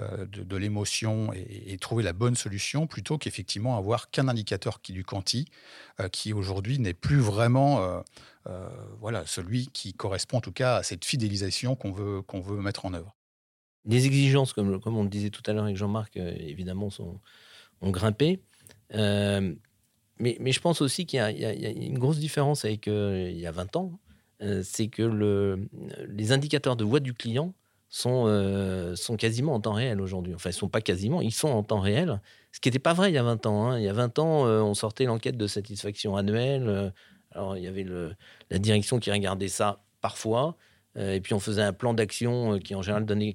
euh, 0.00 0.26
de, 0.26 0.56
l'émotion 0.56 1.32
et, 1.34 1.76
trouver 1.78 2.04
la 2.04 2.12
bonne 2.12 2.36
solution 2.36 2.86
plutôt 2.86 3.18
qu'effectivement 3.18 3.76
avoir 3.76 4.10
qu'un 4.10 4.28
indicateur 4.28 4.80
qui 4.80 4.92
du 4.92 5.04
quanti 5.04 5.46
euh, 6.00 6.08
qui 6.08 6.32
aujourd'hui 6.32 6.78
n'est 6.78 6.94
plus 6.94 7.18
vraiment 7.18 8.02
voilà, 9.00 9.24
celui 9.26 9.68
qui 9.68 9.94
correspond 9.94 10.38
en 10.38 10.40
tout 10.40 10.52
cas 10.52 10.76
à 10.76 10.82
cette 10.82 11.04
fidélisation 11.04 11.76
qu'on 11.76 11.92
veut, 11.92 12.22
qu'on 12.22 12.40
veut 12.40 12.60
mettre 12.60 12.86
en 12.86 12.94
œuvre. 12.94 13.14
Les 13.84 14.06
exigences, 14.06 14.52
comme, 14.52 14.78
on 14.84 15.02
le 15.02 15.08
disait 15.08 15.30
tout 15.30 15.42
à 15.46 15.52
l'heure 15.52 15.64
avec 15.64 15.76
Jean-Marc, 15.76 16.16
euh, 16.16 16.32
évidemment, 16.38 16.90
sont, 16.90 17.20
ont 17.80 17.90
grimpé. 17.90 18.40
Euh, 18.94 19.54
mais, 20.18 20.52
je 20.52 20.60
pense 20.60 20.80
aussi 20.82 21.04
qu'il 21.04 21.18
y, 21.18 21.20
a 21.20 21.70
une 21.70 21.98
grosse 21.98 22.18
différence 22.18 22.64
avec 22.64 22.86
euh, 22.86 23.28
il 23.30 23.38
y 23.38 23.46
a 23.46 23.50
20 23.50 23.76
ans. 23.76 23.98
c'est 24.62 24.86
que 24.86 25.02
le, 25.02 25.68
les 26.08 26.30
indicateurs 26.30 26.76
de 26.76 26.84
voix 26.84 27.00
du 27.00 27.12
client 27.12 27.54
sont, 27.88 28.26
quasiment 29.18 29.54
en 29.54 29.60
temps 29.60 29.72
réel 29.72 30.00
aujourd'hui. 30.00 30.34
Enfin, 30.34 30.50
ils 30.50 30.54
ne 30.54 30.58
sont 30.58 30.68
pas 30.68 30.80
quasiment, 30.80 31.20
ils 31.20 31.32
sont 31.32 31.48
en 31.48 31.64
temps 31.64 31.80
réel. 31.80 32.20
Ce 32.52 32.60
qui 32.60 32.68
n'était 32.68 32.78
pas 32.78 32.92
vrai 32.92 33.10
il 33.10 33.14
y 33.14 33.18
a 33.18 33.22
20 33.24 33.46
ans. 33.46 33.66
Hein. 33.66 33.78
Il 33.78 33.84
y 33.84 33.88
a 33.88 33.92
20 33.92 34.18
ans, 34.20 34.44
on 34.44 34.74
sortait 34.74 35.06
l'enquête 35.06 35.36
de 35.36 35.48
satisfaction 35.48 36.16
annuelle. 36.16 36.92
alors, 37.32 37.56
il 37.56 37.64
y 37.64 37.66
avait 37.66 37.86
la 38.50 38.58
direction 38.58 39.00
qui 39.00 39.10
regardait 39.10 39.48
ça 39.48 39.82
parfois. 40.00 40.56
Et 40.96 41.20
puis 41.20 41.34
on 41.34 41.40
faisait 41.40 41.62
un 41.62 41.72
plan 41.72 41.94
d'action 41.94 42.58
qui 42.58 42.74
en 42.74 42.82
général 42.82 43.06
donnait 43.06 43.34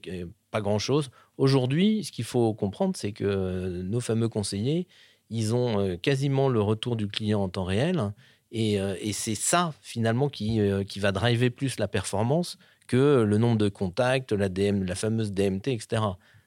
pas 0.51 0.61
grand-chose. 0.61 1.09
Aujourd'hui, 1.37 2.03
ce 2.03 2.11
qu'il 2.11 2.25
faut 2.25 2.53
comprendre, 2.53 2.95
c'est 2.95 3.11
que 3.11 3.81
nos 3.83 3.99
fameux 3.99 4.29
conseillers, 4.29 4.87
ils 5.29 5.53
ont 5.53 5.79
euh, 5.79 5.97
quasiment 5.97 6.49
le 6.49 6.61
retour 6.61 6.95
du 6.95 7.07
client 7.07 7.41
en 7.41 7.49
temps 7.49 7.65
réel. 7.65 8.13
Et, 8.51 8.79
euh, 8.79 8.95
c'est 9.11 9.35
ça, 9.35 9.73
finalement, 9.81 10.29
qui, 10.29 10.61
euh, 10.61 10.83
qui 10.83 10.99
va 10.99 11.11
driver 11.11 11.49
plus 11.49 11.79
la 11.79 11.87
performance 11.87 12.57
que 12.87 13.23
le 13.23 13.37
nombre 13.37 13.57
de 13.57 13.67
contacts, 13.67 14.31
la, 14.31 14.49
fameuse 14.95 15.33
DMT, 15.33 15.67
etc. 15.67 16.01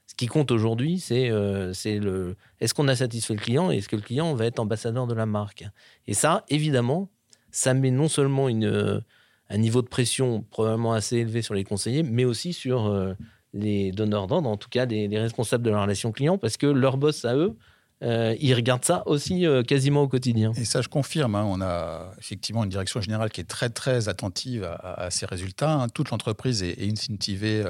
Ce 0.06 0.14
qui 0.14 0.26
compte 0.26 0.50
aujourd'hui, 0.50 0.98
c'est 0.98 1.28
le 1.28 2.36
est-ce 2.60 2.72
qu'on 2.72 2.88
a 2.88 2.96
satisfait 2.96 3.34
le 3.34 3.40
client 3.40 3.70
et 3.70 3.76
est-ce 3.76 3.88
que 3.88 3.96
le 3.96 4.02
client 4.02 4.34
va 4.34 4.46
être 4.46 4.58
ambassadeur 4.58 5.06
de 5.06 5.14
la 5.14 5.26
marque? 5.26 5.64
Et 6.06 6.14
ça, 6.14 6.44
évidemment, 6.48 7.10
ça 7.50 7.74
met 7.74 7.90
non 7.90 8.08
seulement 8.08 8.48
une, 8.48 9.02
un 9.50 9.58
niveau 9.58 9.82
de 9.82 9.88
pression 9.88 10.44
probablement 10.50 10.92
assez 10.92 11.18
élevé 11.18 11.42
sur 11.42 11.54
les 11.54 11.64
conseillers, 11.64 12.02
mais 12.02 12.24
aussi 12.24 12.52
sur 12.52 13.14
les 13.52 13.92
donneurs 13.92 14.26
d'ordre, 14.26 14.48
en 14.48 14.56
tout 14.56 14.68
cas 14.68 14.86
les, 14.86 15.18
responsables 15.18 15.64
de 15.64 15.70
la 15.70 15.82
relation 15.82 16.12
client, 16.12 16.38
parce 16.38 16.56
que 16.56 16.66
leur 16.66 16.96
boss 16.96 17.24
à 17.24 17.34
eux, 17.36 17.56
euh, 18.02 18.34
ils 18.40 18.54
regardent 18.54 18.84
ça 18.84 19.02
aussi 19.06 19.46
euh, 19.46 19.62
quasiment 19.62 20.02
au 20.02 20.08
quotidien. 20.08 20.52
Et 20.56 20.64
ça, 20.64 20.80
je 20.80 20.88
confirme. 20.88 21.34
Hein, 21.34 21.44
on 21.46 21.60
a 21.60 22.12
effectivement 22.18 22.64
une 22.64 22.70
direction 22.70 23.00
générale 23.00 23.30
qui 23.30 23.40
est 23.40 23.48
très 23.48 23.68
très 23.68 24.08
attentive 24.08 24.64
à, 24.64 25.10
ces 25.10 25.26
résultats. 25.26 25.72
Hein. 25.72 25.88
Toute 25.88 26.10
l'entreprise 26.10 26.62
est, 26.62 26.90
incentivée 26.90 27.64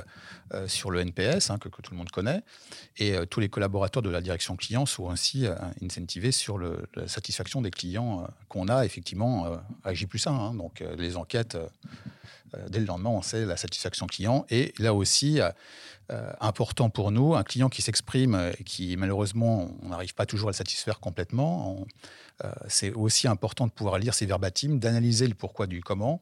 euh, 0.55 0.69
sur 0.69 0.91
le 0.91 1.01
NPS, 1.01 1.51
hein, 1.51 1.59
que, 1.59 1.69
tout 1.69 1.93
le 1.93 1.97
monde 1.97 2.11
connaît, 2.11 2.43
et 2.99 3.15
tous 3.29 3.41
les 3.41 3.49
collaborateurs 3.49 4.03
de 4.03 4.11
la 4.11 4.21
direction 4.21 4.57
client 4.57 4.87
sont 4.87 5.05
aussi 5.05 5.47
incentivés 5.83 6.33
sur 6.33 6.59
la 6.59 7.07
satisfaction 7.07 7.63
des 7.63 7.71
clients 7.71 8.27
qu'on 8.49 8.69
a 8.69 8.85
effectivement 8.85 9.47
à 9.85 9.95
J 9.95 10.07
plus 10.07 10.27
1. 10.27 10.55
donc 10.55 10.85
les 10.99 11.17
enquêtes 11.17 11.57
euh, 11.57 11.69
dès 12.69 12.81
le 12.81 12.87
lendemain, 12.87 13.11
on 13.11 13.23
sait 13.23 13.45
la 13.45 13.57
satisfaction 13.57 14.07
client. 14.07 14.45
Et 14.51 14.73
là 14.79 14.95
aussi, 14.95 15.41
euh, 15.41 15.51
euh, 16.11 16.33
important 16.41 16.91
pour 16.91 17.11
nous, 17.13 17.35
un 17.35 17.45
client 17.45 17.69
qui 17.69 17.83
s'exprime 17.83 18.53
et 18.59 18.65
qui 18.65 18.97
malheureusement, 18.97 19.71
on 19.83 19.89
n'arrive 19.91 20.15
pas 20.15 20.27
toujours 20.27 20.49
à 20.49 20.53
le 20.53 20.57
satisfaire 20.57 20.99
complètement. 21.01 21.87
c'est 22.69 22.93
aussi 22.93 23.29
important 23.29 23.67
de 23.67 23.71
pouvoir 23.71 23.99
lire 23.99 24.15
ses 24.15 24.27
verbatims, 24.27 24.79
d'analyser 24.79 25.29
le 25.29 25.35
pourquoi 25.35 25.67
du 25.67 25.83
comment 25.83 26.21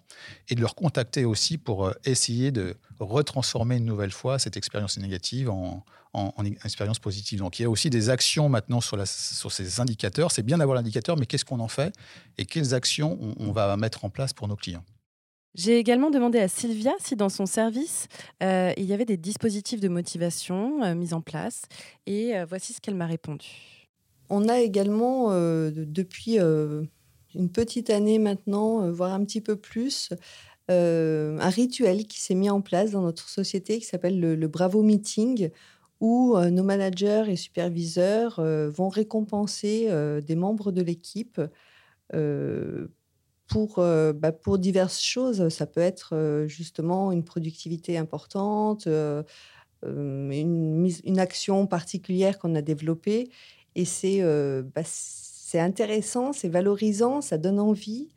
et 0.49 0.57
de 0.57 0.61
le 0.61 0.67
recontacter 0.67 1.25
aussi 1.25 1.59
pour 1.59 1.93
essayer 2.05 2.51
de 2.51 2.77
retransformer 2.99 3.77
une 3.77 3.85
nouvelle 3.85 4.11
fois 4.11 4.39
cette 4.41 4.57
expérience 4.57 4.99
négative 4.99 5.49
en, 5.49 5.85
expérience 6.65 6.99
positive. 6.99 7.39
Donc 7.39 7.59
il 7.59 7.63
y 7.63 7.65
a 7.65 7.71
aussi 7.71 7.89
des 7.89 8.11
actions 8.11 8.49
maintenant 8.49 8.81
sur 8.81 8.99
ces 9.07 9.81
indicateurs. 9.81 10.33
C'est 10.33 10.43
bien 10.43 10.59
d'avoir 10.59 10.77
l'indicateur, 10.77 11.17
mais 11.17 11.27
qu'est-ce 11.27 11.45
qu'on 11.45 11.61
en 11.61 11.69
fait 11.69 11.95
et 12.37 12.45
quelles 12.45 12.75
actions 12.75 13.17
on 13.39 13.53
va 13.53 13.77
mettre 13.77 14.05
en 14.05 14.11
place 14.11 14.33
pour 14.33 14.49
nos 14.49 14.57
clients? 14.57 14.85
J'ai 15.59 15.77
également 15.77 16.11
demandé 16.11 16.39
à 16.39 16.47
Sylvia 16.47 16.93
si 17.01 17.17
dans 17.17 17.29
son 17.29 17.45
service, 17.45 18.07
euh, 18.45 18.73
il 18.77 18.85
y 18.85 18.93
avait 18.93 19.05
des 19.05 19.17
dispositifs 19.17 19.81
de 19.81 19.89
motivation 19.89 20.85
euh, 20.85 20.95
mis 20.95 21.13
en 21.13 21.21
place. 21.21 21.63
Et 22.07 22.37
euh, 22.37 22.47
voici 22.49 22.73
ce 22.73 22.81
qu'elle 22.81 22.95
m'a 22.95 23.07
répondu. 23.07 23.89
On 24.31 24.49
a 24.49 24.61
également, 24.61 25.31
depuis 25.33 26.39
une 26.39 27.49
petite 27.51 27.89
année 27.89 28.19
maintenant, 28.19 28.91
voire 28.91 29.15
un 29.15 29.25
petit 29.25 29.41
peu 29.41 29.57
plus, 29.57 30.11
un 30.69 31.49
rituel 31.49 32.07
qui 32.07 32.21
s'est 32.21 32.35
mis 32.35 32.51
en 32.51 32.61
place 32.61 32.91
dans 32.91 33.01
notre 33.01 33.27
société 33.27 33.79
qui 33.79 33.87
s'appelle 33.87 34.21
le, 34.21 34.37
le, 34.37 34.47
Bravo 34.47 34.83
Meeting, 34.83 35.49
où 36.01 36.39
nos 36.39 36.63
managers 36.63 37.25
et 37.29 37.37
superviseurs 37.37 38.39
vont 38.71 38.91
récompenser 38.91 39.89
des 40.21 40.37
membres 40.37 40.73
de 40.73 40.83
l'équipe 40.83 41.41
pour, 43.49 43.79
euh, 43.79 44.13
bah, 44.13 44.31
pour 44.31 44.59
diverses 44.59 45.01
choses. 45.01 45.49
Ça 45.49 45.67
peut 45.67 45.81
être 45.81 46.15
euh, 46.15 46.47
justement 46.47 47.11
une 47.11 47.25
productivité 47.25 47.99
importante, 47.99 48.87
euh, 48.87 49.25
une, 49.83 51.19
action 51.19 51.67
particulière 51.67 52.39
qu'on 52.39 52.55
a 52.55 52.63
développée. 52.63 53.31
Et 53.75 53.85
c'est 53.85 54.23
bah, 54.63 54.83
intéressant, 55.55 56.33
c'est 56.33 56.49
valorisant, 56.49 57.21
ça 57.21 57.39
donne 57.39 57.59
envie. 57.59 58.09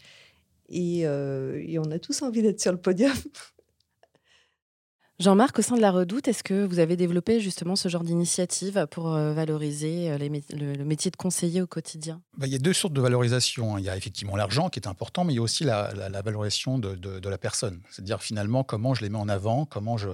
Et, 0.70 1.08
on 1.08 1.92
a 1.92 2.00
tous 2.00 2.22
envie 2.22 2.42
d'être 2.42 2.62
sur 2.62 2.72
le 2.72 2.80
podium. 2.80 3.16
Jean-Marc, 5.20 5.60
au 5.60 5.62
sein 5.62 5.76
de 5.76 5.82
la 5.82 5.92
Redoute, 5.92 6.28
est-ce 6.28 6.44
que 6.44 6.66
vous 6.66 6.80
avez 6.80 6.96
développé 6.96 7.40
justement 7.40 7.76
ce 7.76 7.90
genre 7.90 8.04
d'initiative 8.04 8.88
pour 8.90 9.12
valoriser 9.12 10.18
le, 10.18 10.84
métier 10.84 11.12
de 11.12 11.16
conseiller 11.16 11.62
au 11.62 11.68
quotidien? 11.68 12.24
Bah, 12.42 12.48
Il 12.48 12.54
y 12.54 12.56
a 12.56 12.60
deux 12.60 12.74
sortes 12.74 12.94
de 12.94 13.02
valorisation. 13.02 13.76
Hein. 13.76 13.80
Il 13.80 13.86
y 13.86 13.90
a 13.90 13.96
effectivement 13.96 14.36
l'argent 14.36 14.70
qui 14.70 14.80
est 14.80 14.88
important, 14.88 15.24
mais 15.24 15.34
il 15.34 15.36
y 15.36 15.40
a 15.40 15.44
aussi 15.44 15.64
la, 15.64 15.92
valorisation 16.24 16.80
de, 16.80 17.30
la 17.30 17.38
personne. 17.38 17.80
C'est-à-dire 17.90 18.22
finalement 18.22 18.64
comment 18.64 18.94
je 18.94 19.02
les 19.02 19.10
mets 19.10 19.18
en 19.18 19.30
avant, 19.30 19.66
comment 19.66 19.98
je, 19.98 20.10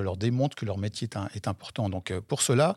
leur 0.00 0.16
démontre 0.16 0.56
que 0.56 0.66
leur 0.66 0.78
métier 0.78 1.08
est, 1.34 1.48
important. 1.48 1.88
Donc 1.88 2.10
euh, 2.10 2.20
pour 2.20 2.42
cela, 2.42 2.76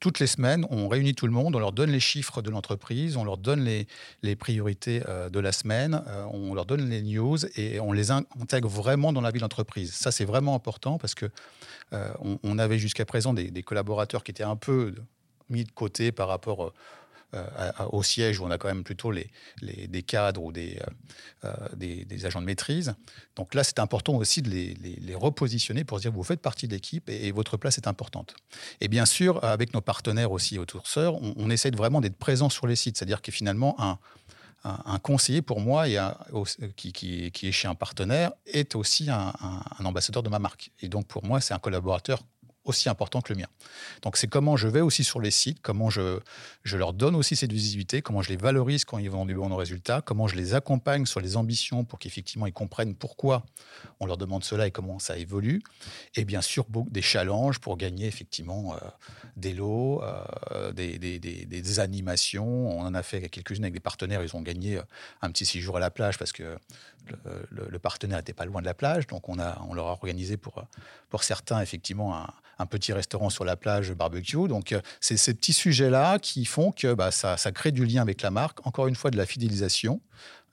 toutes 0.00 0.18
les 0.18 0.26
semaines, 0.26 0.66
on 0.70 0.88
réunit 0.88 1.14
tout 1.14 1.26
le 1.26 1.32
monde, 1.32 1.56
on 1.56 1.58
leur 1.58 1.72
donne 1.72 1.90
les 1.90 2.00
chiffres 2.00 2.42
de 2.42 2.50
l'entreprise, 2.50 3.16
on 3.16 3.24
leur 3.24 3.38
donne 3.38 3.64
les, 3.64 4.36
priorités 4.36 5.00
de 5.30 5.38
la 5.38 5.52
semaine, 5.52 6.02
on 6.32 6.52
leur 6.52 6.66
donne 6.66 6.88
les 6.88 7.00
news 7.00 7.38
et 7.56 7.78
on 7.78 7.92
les 7.92 8.10
intègre 8.10 8.68
vraiment 8.68 9.12
dans 9.12 9.20
la 9.20 9.30
vie 9.30 9.38
de 9.38 9.42
l'entreprise. 9.42 9.92
Ça, 9.94 10.10
c'est 10.10 10.24
vraiment 10.24 10.56
important 10.56 10.98
parce 10.98 11.14
que 11.14 11.30
on, 11.92 12.58
avait 12.58 12.78
jusqu'à 12.78 13.04
présent 13.04 13.34
des, 13.34 13.62
collaborateurs 13.62 14.24
qui 14.24 14.32
étaient 14.32 14.42
un 14.42 14.56
peu 14.56 14.92
mis 15.48 15.62
de 15.62 15.70
côté 15.70 16.10
par 16.10 16.26
rapport 16.26 16.72
euh, 17.34 17.70
au 17.90 18.04
siège 18.04 18.38
où 18.38 18.44
on 18.44 18.50
a 18.50 18.56
quand 18.56 18.68
même 18.68 18.84
plutôt 18.84 19.10
les, 19.10 19.28
des 19.60 20.02
cadres 20.02 20.42
ou 20.42 20.52
des, 20.52 20.78
euh, 21.44 21.50
euh, 21.74 22.04
des, 22.06 22.24
agents 22.24 22.40
de 22.40 22.46
maîtrise. 22.46 22.94
Donc 23.34 23.52
là, 23.52 23.64
c'est 23.64 23.80
important 23.80 24.14
aussi 24.14 24.42
de 24.42 24.48
les, 24.48 25.14
repositionner 25.14 25.82
pour 25.82 25.98
dire 25.98 26.12
vous 26.12 26.22
faites 26.22 26.40
partie 26.40 26.68
de 26.68 26.74
l'équipe 26.74 27.10
et, 27.10 27.32
votre 27.32 27.56
place 27.56 27.78
est 27.78 27.88
importante. 27.88 28.36
Et 28.80 28.86
bien 28.86 29.06
sûr, 29.06 29.42
avec 29.44 29.74
nos 29.74 29.80
partenaires 29.80 30.30
aussi 30.30 30.58
autour 30.58 30.86
sœurs, 30.86 31.20
on, 31.20 31.50
essaie 31.50 31.72
de 31.72 31.76
vraiment 31.76 32.00
d'être 32.00 32.16
présent 32.16 32.48
sur 32.48 32.68
les 32.68 32.76
sites. 32.76 32.96
C'est-à-dire 32.96 33.20
que 33.20 33.32
finalement, 33.32 33.74
un, 33.82 33.98
un, 34.64 34.98
conseiller 34.98 35.42
pour 35.42 35.60
moi 35.60 35.88
et 35.88 35.98
qui, 36.76 36.92
qui, 36.92 37.48
est 37.48 37.52
chez 37.52 37.68
un 37.68 37.74
partenaire 37.74 38.32
est 38.46 38.76
aussi 38.76 39.10
un, 39.10 39.32
ambassadeur 39.84 40.22
de 40.22 40.28
ma 40.28 40.38
marque. 40.38 40.70
Et 40.80 40.88
donc 40.88 41.06
pour 41.06 41.24
moi, 41.24 41.40
c'est 41.40 41.54
un 41.54 41.58
collaborateur 41.58 42.22
aussi 42.66 42.88
important 42.88 43.20
que 43.20 43.32
le 43.32 43.38
mien. 43.38 43.46
Donc 44.02 44.16
c'est 44.16 44.26
comment 44.26 44.56
je 44.56 44.68
vais 44.68 44.80
aussi 44.80 45.04
sur 45.04 45.20
les 45.20 45.30
sites, 45.30 45.60
comment 45.62 45.90
je, 45.90 46.20
je 46.64 46.76
leur 46.76 46.92
donne 46.92 47.14
aussi 47.14 47.36
cette 47.36 47.52
visibilité, 47.52 48.02
comment 48.02 48.22
je 48.22 48.28
les 48.28 48.36
valorise 48.36 48.84
quand 48.84 48.98
ils 48.98 49.10
vont 49.10 49.24
du 49.24 49.34
bons 49.34 49.54
résultats, 49.54 50.02
comment 50.02 50.26
je 50.26 50.36
les 50.36 50.54
accompagne 50.54 51.06
sur 51.06 51.20
les 51.20 51.36
ambitions 51.36 51.84
pour 51.84 51.98
qu'effectivement 51.98 52.46
ils 52.46 52.52
comprennent 52.52 52.94
pourquoi 52.94 53.44
on 54.00 54.06
leur 54.06 54.16
demande 54.16 54.44
cela 54.44 54.66
et 54.66 54.70
comment 54.70 54.98
ça 54.98 55.16
évolue. 55.16 55.62
Et 56.14 56.24
bien 56.24 56.42
sûr 56.42 56.66
des 56.90 57.02
challenges 57.02 57.58
pour 57.58 57.76
gagner 57.76 58.06
effectivement 58.06 58.74
euh, 58.74 58.78
des 59.36 59.54
lots, 59.54 60.02
euh, 60.02 60.72
des, 60.72 60.98
des, 60.98 61.18
des, 61.18 61.80
animations. 61.80 62.70
On 62.70 62.80
en 62.80 62.94
a 62.94 63.02
fait 63.02 63.28
quelques-unes 63.28 63.64
avec 63.64 63.74
des 63.74 63.80
partenaires, 63.80 64.22
ils 64.22 64.34
ont 64.36 64.42
gagné 64.42 64.78
euh, 64.78 64.82
un 65.22 65.30
petit 65.30 65.46
séjour 65.46 65.76
à 65.76 65.80
la 65.80 65.90
plage 65.90 66.18
parce 66.18 66.32
que 66.32 66.58
le, 67.50 67.78
partenaire 67.78 68.18
n'était 68.18 68.32
pas 68.32 68.44
loin 68.44 68.60
de 68.60 68.66
la 68.66 68.74
plage. 68.74 69.06
Donc 69.06 69.28
on, 69.28 69.38
a, 69.38 69.62
on 69.68 69.74
leur 69.74 69.86
a 69.86 69.90
organisé 69.90 70.36
pour, 70.36 70.64
pour 71.08 71.24
certains 71.24 71.60
effectivement 71.60 72.16
un, 72.58 72.66
petit 72.66 72.92
restaurant 72.92 73.30
sur 73.30 73.44
la 73.44 73.56
plage 73.56 73.92
barbecue. 73.92 74.48
Donc, 74.48 74.72
euh, 74.72 74.80
c'est 75.00 75.16
ces 75.16 75.34
petits 75.34 75.52
sujets-là 75.52 76.18
qui 76.18 76.44
font 76.44 76.72
que 76.72 76.94
bah, 76.94 77.10
ça, 77.10 77.36
crée 77.52 77.70
du 77.70 77.84
lien 77.84 78.02
avec 78.02 78.22
la 78.22 78.30
marque, 78.30 78.66
encore 78.66 78.88
une 78.88 78.96
fois 78.96 79.10
de 79.10 79.16
la 79.16 79.26
fidélisation 79.26 80.00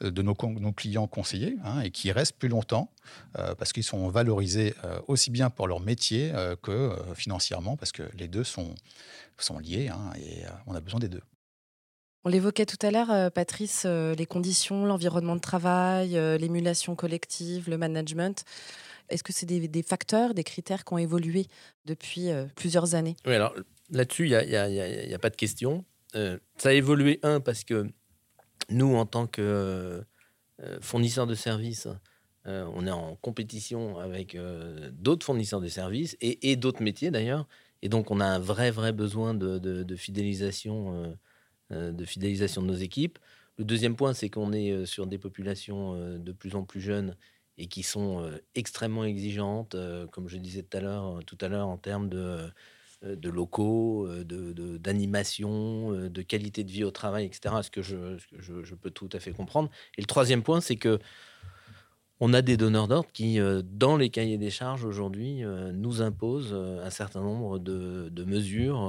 euh, 0.03 0.11
de 0.11 0.21
nos, 0.21 0.35
clients 0.35 1.07
conseillers 1.07 1.55
hein, 1.63 1.81
et 1.81 1.91
qui 1.91 2.11
restent 2.11 2.37
plus 2.37 2.49
longtemps 2.49 2.91
euh, 3.39 3.55
parce 3.55 3.71
qu'ils 3.73 3.83
sont 3.83 4.09
valorisés 4.09 4.75
aussi 5.07 5.31
bien 5.31 5.49
pour 5.49 5.67
leur 5.67 5.79
métier 5.79 6.33
que 6.61 6.95
financièrement 7.15 7.77
parce 7.77 7.91
que 7.91 8.03
les 8.15 8.27
deux 8.27 8.43
sont, 8.43 8.75
sont 9.37 9.59
liés 9.59 9.89
hein, 9.89 10.11
et 10.17 10.43
on 10.67 10.75
a 10.75 10.81
besoin 10.81 10.99
des 10.99 11.09
deux. 11.09 11.21
On 12.25 12.29
l'évoquait 12.29 12.65
tout 12.65 12.77
à 12.85 12.91
l'heure, 12.91 13.31
Patrice, 13.31 13.85
les 13.85 14.25
conditions, 14.25 14.85
l'environnement 14.85 15.35
de 15.35 15.41
travail, 15.41 16.11
l'émulation 16.39 16.95
collective, 16.95 17.69
le 17.69 17.77
management. 17.77 18.45
Est-ce 19.09 19.23
que 19.23 19.33
c'est 19.33 19.45
des, 19.45 19.83
facteurs, 19.83 20.33
des 20.33 20.43
critères 20.43 20.83
qui 20.85 20.93
ont 20.93 20.97
évolué 20.97 21.47
depuis 21.85 22.31
euh, 22.31 22.45
plusieurs 22.55 22.95
années? 22.95 23.15
Oui, 23.25 23.33
alors 23.33 23.53
là-dessus, 23.89 24.25
il 24.27 24.29
n'y 24.29 25.13
a, 25.13 25.19
pas 25.19 25.29
de 25.29 25.35
question. 25.35 25.85
Euh, 26.15 26.37
ça 26.57 26.69
a 26.69 26.73
évolué, 26.73 27.19
un, 27.23 27.39
parce 27.39 27.63
que 27.63 27.87
nous, 28.69 28.95
en 28.95 29.05
tant 29.05 29.27
que 29.27 29.41
euh, 29.41 30.79
fournisseurs 30.81 31.27
de 31.27 31.35
services, 31.35 31.87
on 32.45 32.85
est 32.85 32.91
en 32.91 33.15
compétition 33.15 33.99
avec 33.99 34.37
d'autres 34.91 35.25
fournisseurs 35.25 35.61
de 35.61 35.69
services 35.69 36.17
et, 36.19 36.55
d'autres 36.57 36.83
métiers 36.83 37.09
d'ailleurs. 37.09 37.47
Et 37.81 37.87
donc, 37.87 38.11
on 38.11 38.19
a 38.19 38.25
un 38.25 38.39
vrai, 38.39 38.69
vrai 38.69 38.91
besoin 38.91 39.33
de 39.33 39.95
fidélisation, 39.95 41.15
de 41.71 42.05
fidélisation 42.05 42.61
de 42.61 42.67
nos 42.67 42.75
équipes. 42.75 43.19
Le 43.57 43.63
deuxième 43.65 43.95
point, 43.95 44.13
c'est 44.13 44.29
qu'on 44.29 44.51
est 44.53 44.85
sur 44.85 45.07
des 45.07 45.17
populations 45.17 46.17
de 46.17 46.31
plus 46.31 46.55
en 46.55 46.63
plus 46.63 46.81
jeunes 46.81 47.15
et 47.57 47.67
qui 47.67 47.83
sont 47.83 48.31
extrêmement 48.55 49.05
exigeantes, 49.05 49.75
comme 50.11 50.27
je 50.27 50.37
disais 50.37 50.63
tout 50.63 50.77
à 50.77 50.81
l'heure, 50.81 51.19
tout 51.25 51.37
à 51.39 51.47
l'heure 51.47 51.67
en 51.67 51.77
termes 51.77 52.09
de, 52.09 52.49
de 53.03 53.29
locaux, 53.29 54.07
de, 54.07 54.77
d'animation, 54.77 55.91
de, 56.09 56.21
qualité 56.21 56.63
de 56.63 56.71
vie 56.71 56.83
au 56.83 56.91
travail, 56.91 57.25
etc. 57.25 57.55
Ce 57.61 57.69
que, 57.69 57.81
je, 57.81 58.17
je, 58.39 58.63
je, 58.63 58.75
peux 58.75 58.89
tout 58.89 59.09
à 59.13 59.19
fait 59.19 59.31
comprendre. 59.31 59.69
Et 59.97 60.01
le 60.01 60.07
troisième 60.07 60.41
point, 60.41 60.61
c'est 60.61 60.77
que 60.77 60.99
on 62.25 62.33
a 62.33 62.41
des 62.41 62.57
donneurs 62.57 62.87
d'ordre 62.87 63.09
qui, 63.11 63.39
dans 63.63 63.97
les 63.97 64.09
cahiers 64.09 64.37
des 64.37 64.49
charges 64.49 64.85
aujourd'hui, 64.85 65.43
nous 65.73 66.01
imposent 66.01 66.53
un 66.53 66.89
certain 66.89 67.21
nombre 67.21 67.59
de, 67.59 68.23
mesures 68.23 68.79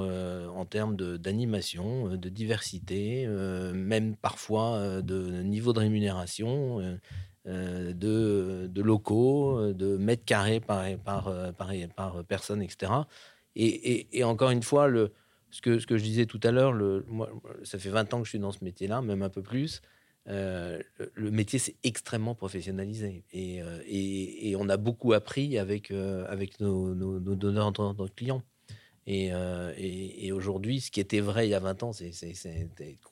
en 0.55 0.65
termes 0.65 0.97
d'animation, 0.97 2.17
de, 2.17 2.29
diversité, 2.29 3.27
même 3.27 4.17
parfois 4.17 5.03
de 5.03 5.43
niveau 5.43 5.73
de 5.73 5.81
rémunération. 5.81 6.81
Euh, 7.47 7.93
de, 7.93 8.81
locaux, 8.81 9.59
euh, 9.59 9.75
de 9.75 9.99
mètres 9.99 10.25
carrés 10.25 10.61
par, 10.61 11.29
euh, 11.29 11.53
personne, 12.27 12.63
etc. 12.63 12.91
Et, 13.55 14.25
encore 14.25 14.49
une 14.49 14.63
fois, 14.63 14.89
ce, 15.51 15.61
que, 15.61 15.79
je 15.79 16.03
disais 16.03 16.25
tout 16.25 16.41
à 16.43 16.51
l'heure, 16.51 16.75
ça 17.63 17.79
fait 17.79 17.91
20 17.91 18.15
ans 18.15 18.19
que 18.21 18.25
je 18.25 18.31
suis 18.31 18.39
dans 18.39 18.51
ce 18.51 18.65
métier-là, 18.65 19.03
même 19.03 19.23
un 19.23 19.29
peu 19.29 19.43
plus. 19.43 19.83
Le, 20.27 21.31
métier 21.31 21.59
s'est 21.59 21.77
extrêmement 21.83 22.35
professionnalisé 22.35 23.25
et, 23.33 23.61
et, 23.87 24.57
on 24.57 24.69
a 24.69 24.77
beaucoup 24.77 25.13
appris 25.13 25.59
avec, 25.59 25.91
avec 25.91 26.61
nos, 26.61 26.95
nos, 26.95 27.21
nos 27.21 27.35
donneurs 27.35 27.73
de 27.73 28.09
clients. 28.09 28.43
Et, 29.07 30.33
aujourd'hui, 30.33 30.81
ce 30.81 30.91
qui 30.91 31.01
était 31.01 31.21
vrai 31.21 31.47
il 31.47 31.51
y 31.51 31.55
a 31.55 31.61
20 31.61 31.83
ans, 31.83 31.93
c'est 31.93 32.13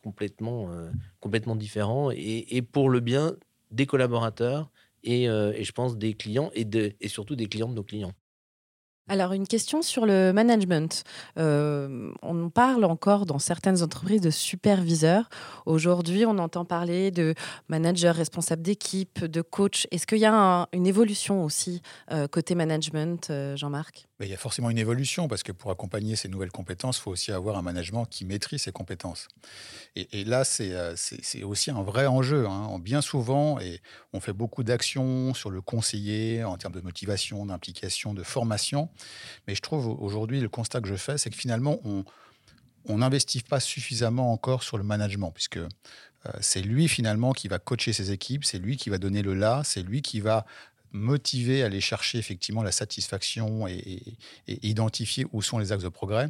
complètement, 0.03 1.57
différent. 1.57 2.11
Et, 2.11 2.63
pour 2.63 2.91
le 2.91 3.01
bien 3.01 3.37
des 3.71 3.87
collaborateurs 3.87 4.71
et, 5.05 5.29
euh, 5.29 5.53
je 5.61 5.73
pense 5.73 5.97
des 5.97 6.15
clients 6.15 6.51
et 6.55 7.09
surtout 7.09 7.37
des 7.37 7.47
clients 7.47 7.69
de 7.69 7.75
nos 7.75 7.83
clients. 7.83 8.13
Alors, 9.09 9.33
une 9.33 9.49
question 9.49 9.83
sur 9.83 10.07
le 10.07 10.33
management. 10.33 11.03
Euh, 11.37 12.13
on 12.23 12.51
parle 12.51 12.85
encore 12.85 13.27
dans 13.27 13.41
certaines 13.41 13.83
entreprises 13.83 14.21
de 14.21 14.31
superviseurs. 14.31 15.29
Aujourd'hui, 15.67 16.25
on 16.25 16.39
entend 16.39 16.65
parler 16.65 17.11
de 17.11 17.35
manager 17.69 18.15
responsable 18.15 18.63
d'équipe, 18.63 19.25
de 19.25 19.43
coach. 19.43 19.87
Est-ce 19.91 20.07
qu'il 20.07 20.19
y 20.19 20.25
a 20.25 20.69
une 20.73 20.87
évolution 20.87 21.45
aussi 21.45 21.83
euh, 22.13 22.29
côté 22.29 22.55
management, 22.55 23.33
Jean-Marc? 23.57 24.07
Il 24.25 24.31
y 24.31 24.35
a 24.35 24.39
forcément 24.39 24.71
une 24.71 24.79
évolution 24.79 25.27
parce 25.27 25.43
que 25.43 25.53
pour 25.53 25.71
accompagner 25.71 26.17
ces 26.17 26.29
nouvelles 26.29 26.53
compétences, 26.53 26.99
il 26.99 27.01
faut 27.01 27.11
aussi 27.11 27.33
avoir 27.33 27.57
un 27.57 27.63
management 27.63 28.05
qui 28.05 28.25
maîtrise 28.25 28.63
ces 28.63 28.73
compétences. 28.73 29.29
Et, 29.97 30.25
là, 30.25 30.45
euh, 30.61 30.95
c'est 30.97 31.43
aussi 31.43 31.71
un 31.71 31.83
vrai 31.83 32.07
enjeu. 32.07 32.47
Hein. 32.47 32.79
Bien 32.79 33.01
souvent, 33.01 33.59
et 33.59 33.81
on 34.13 34.21
fait 34.21 34.33
beaucoup 34.33 34.63
d'actions 34.63 35.35
sur 35.35 35.51
le 35.51 35.61
conseiller 35.61 36.45
en 36.45 36.57
termes 36.57 36.73
de 36.73 36.81
motivation, 36.81 37.47
d'implication, 37.47 38.15
de 38.15 38.23
formation. 38.23 38.89
Mais 39.47 39.55
je 39.55 39.61
trouve 39.61 39.87
aujourd'hui, 40.01 40.41
le 40.41 40.49
constat 40.49 40.81
que 40.81 40.89
je 40.89 40.97
fais, 40.97 41.19
c'est 41.19 41.31
que 41.31 41.37
finalement, 41.37 41.81
on 41.85 42.99
n'investit 42.99 43.43
pas 43.43 43.61
suffisamment 43.61 44.33
encore 44.33 44.63
sur 44.63 44.79
le 44.79 44.85
management, 44.85 45.31
puisque 45.33 45.59
euh, 46.27 46.31
c'est 46.41 46.63
lui 46.63 46.89
finalement 46.89 47.33
qui 47.33 47.49
va 47.49 47.59
coacher 47.59 47.93
ses 47.93 48.13
équipes, 48.13 48.45
c'est 48.45 48.59
lui 48.59 48.77
qui 48.77 48.91
va 48.91 48.99
donner 48.99 49.23
le 49.23 49.35
là, 49.35 49.63
c'est 49.65 49.83
lui 49.83 50.03
qui 50.03 50.21
va 50.21 50.47
motiver 50.93 51.63
à 51.63 51.67
aller 51.67 51.81
chercher 51.81 52.19
effectivement 52.19 52.63
la 52.63 52.71
satisfaction 52.71 53.67
et, 53.67 54.03
identifier 54.47 55.27
où 55.33 55.41
sont 55.41 55.59
les 55.59 55.73
axes 55.73 55.83
de 55.83 55.89
progrès. 55.89 56.29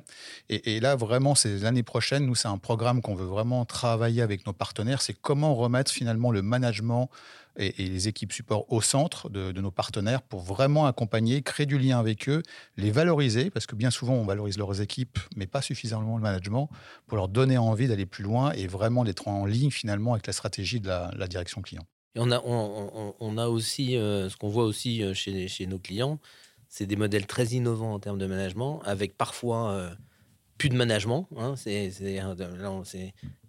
Et, 0.49 0.79
là, 0.79 0.95
vraiment, 0.95 1.35
c'est 1.35 1.59
l'année 1.59 1.83
prochaine, 1.83 2.27
nous, 2.27 2.37
c'est 2.37 2.49
un 2.49 2.59
programme 2.59 3.03
qu'on 3.03 3.17
veut 3.17 3.27
vraiment 3.27 3.65
travailler 3.65 4.23
avec 4.23 4.47
nos 4.47 4.53
partenaires, 4.53 5.03
c'est 5.03 5.15
comment 5.21 5.55
remettre 5.57 5.91
finalement 5.91 6.31
le 6.31 6.43
management 6.43 7.11
et, 7.57 7.73
les 7.77 8.09
équipes 8.09 8.33
support 8.33 8.71
au 8.73 8.81
centre 8.81 9.29
de, 9.29 9.53
nos 9.53 9.71
partenaires 9.71 10.23
pour 10.23 10.41
vraiment 10.41 10.87
accompagner, 10.87 11.43
créer 11.43 11.67
du 11.67 11.79
lien 11.79 11.99
avec 11.99 12.29
eux, 12.29 12.43
les 12.77 12.91
valoriser, 12.91 13.51
parce 13.51 13.67
que 13.67 13.77
bien 13.77 13.91
souvent, 13.91 14.15
on 14.15 14.25
valorise 14.25 14.59
leurs 14.59 14.81
équipes, 14.81 15.19
mais 15.37 15.47
pas 15.47 15.63
suffisamment 15.63 16.17
le 16.17 16.23
management, 16.23 16.69
pour 17.07 17.17
leur 17.17 17.29
donner 17.29 17.59
envie 17.59 17.89
d'aller 17.89 18.07
plus 18.07 18.25
loin 18.25 18.53
et 18.53 18.67
vraiment 18.67 19.05
d'être 19.05 19.29
en 19.29 19.47
ligne 19.47 19.71
finalement 19.71 20.13
avec 20.13 20.27
la 20.27 20.33
stratégie 20.33 20.81
de 20.81 20.89
la 20.89 21.29
direction 21.29 21.63
client. 21.63 21.85
On 22.15 22.31
a, 22.31 22.43
on, 22.45 23.39
a 23.39 23.49
aussi, 23.49 23.97
euh, 23.97 24.29
ce 24.29 24.37
qu'on 24.37 24.51
voit 24.51 24.65
aussi 24.65 25.03
euh, 25.03 25.15
chez, 25.15 25.49
chez 25.49 25.67
nos 25.67 25.79
clients, 25.79 26.19
c'est 26.69 26.85
des 26.87 26.97
modèles 26.97 27.27
très 27.27 27.47
innovants 27.47 27.95
en 27.95 28.01
termes 28.01 28.19
de 28.19 28.27
management, 28.27 28.83
avec 28.85 29.17
parfois 29.17 29.71
euh, 29.73 29.95
plus 30.59 30.69
de 30.69 30.77
management. 30.77 31.27
Hein, 31.39 31.55
c'est, 31.57 31.91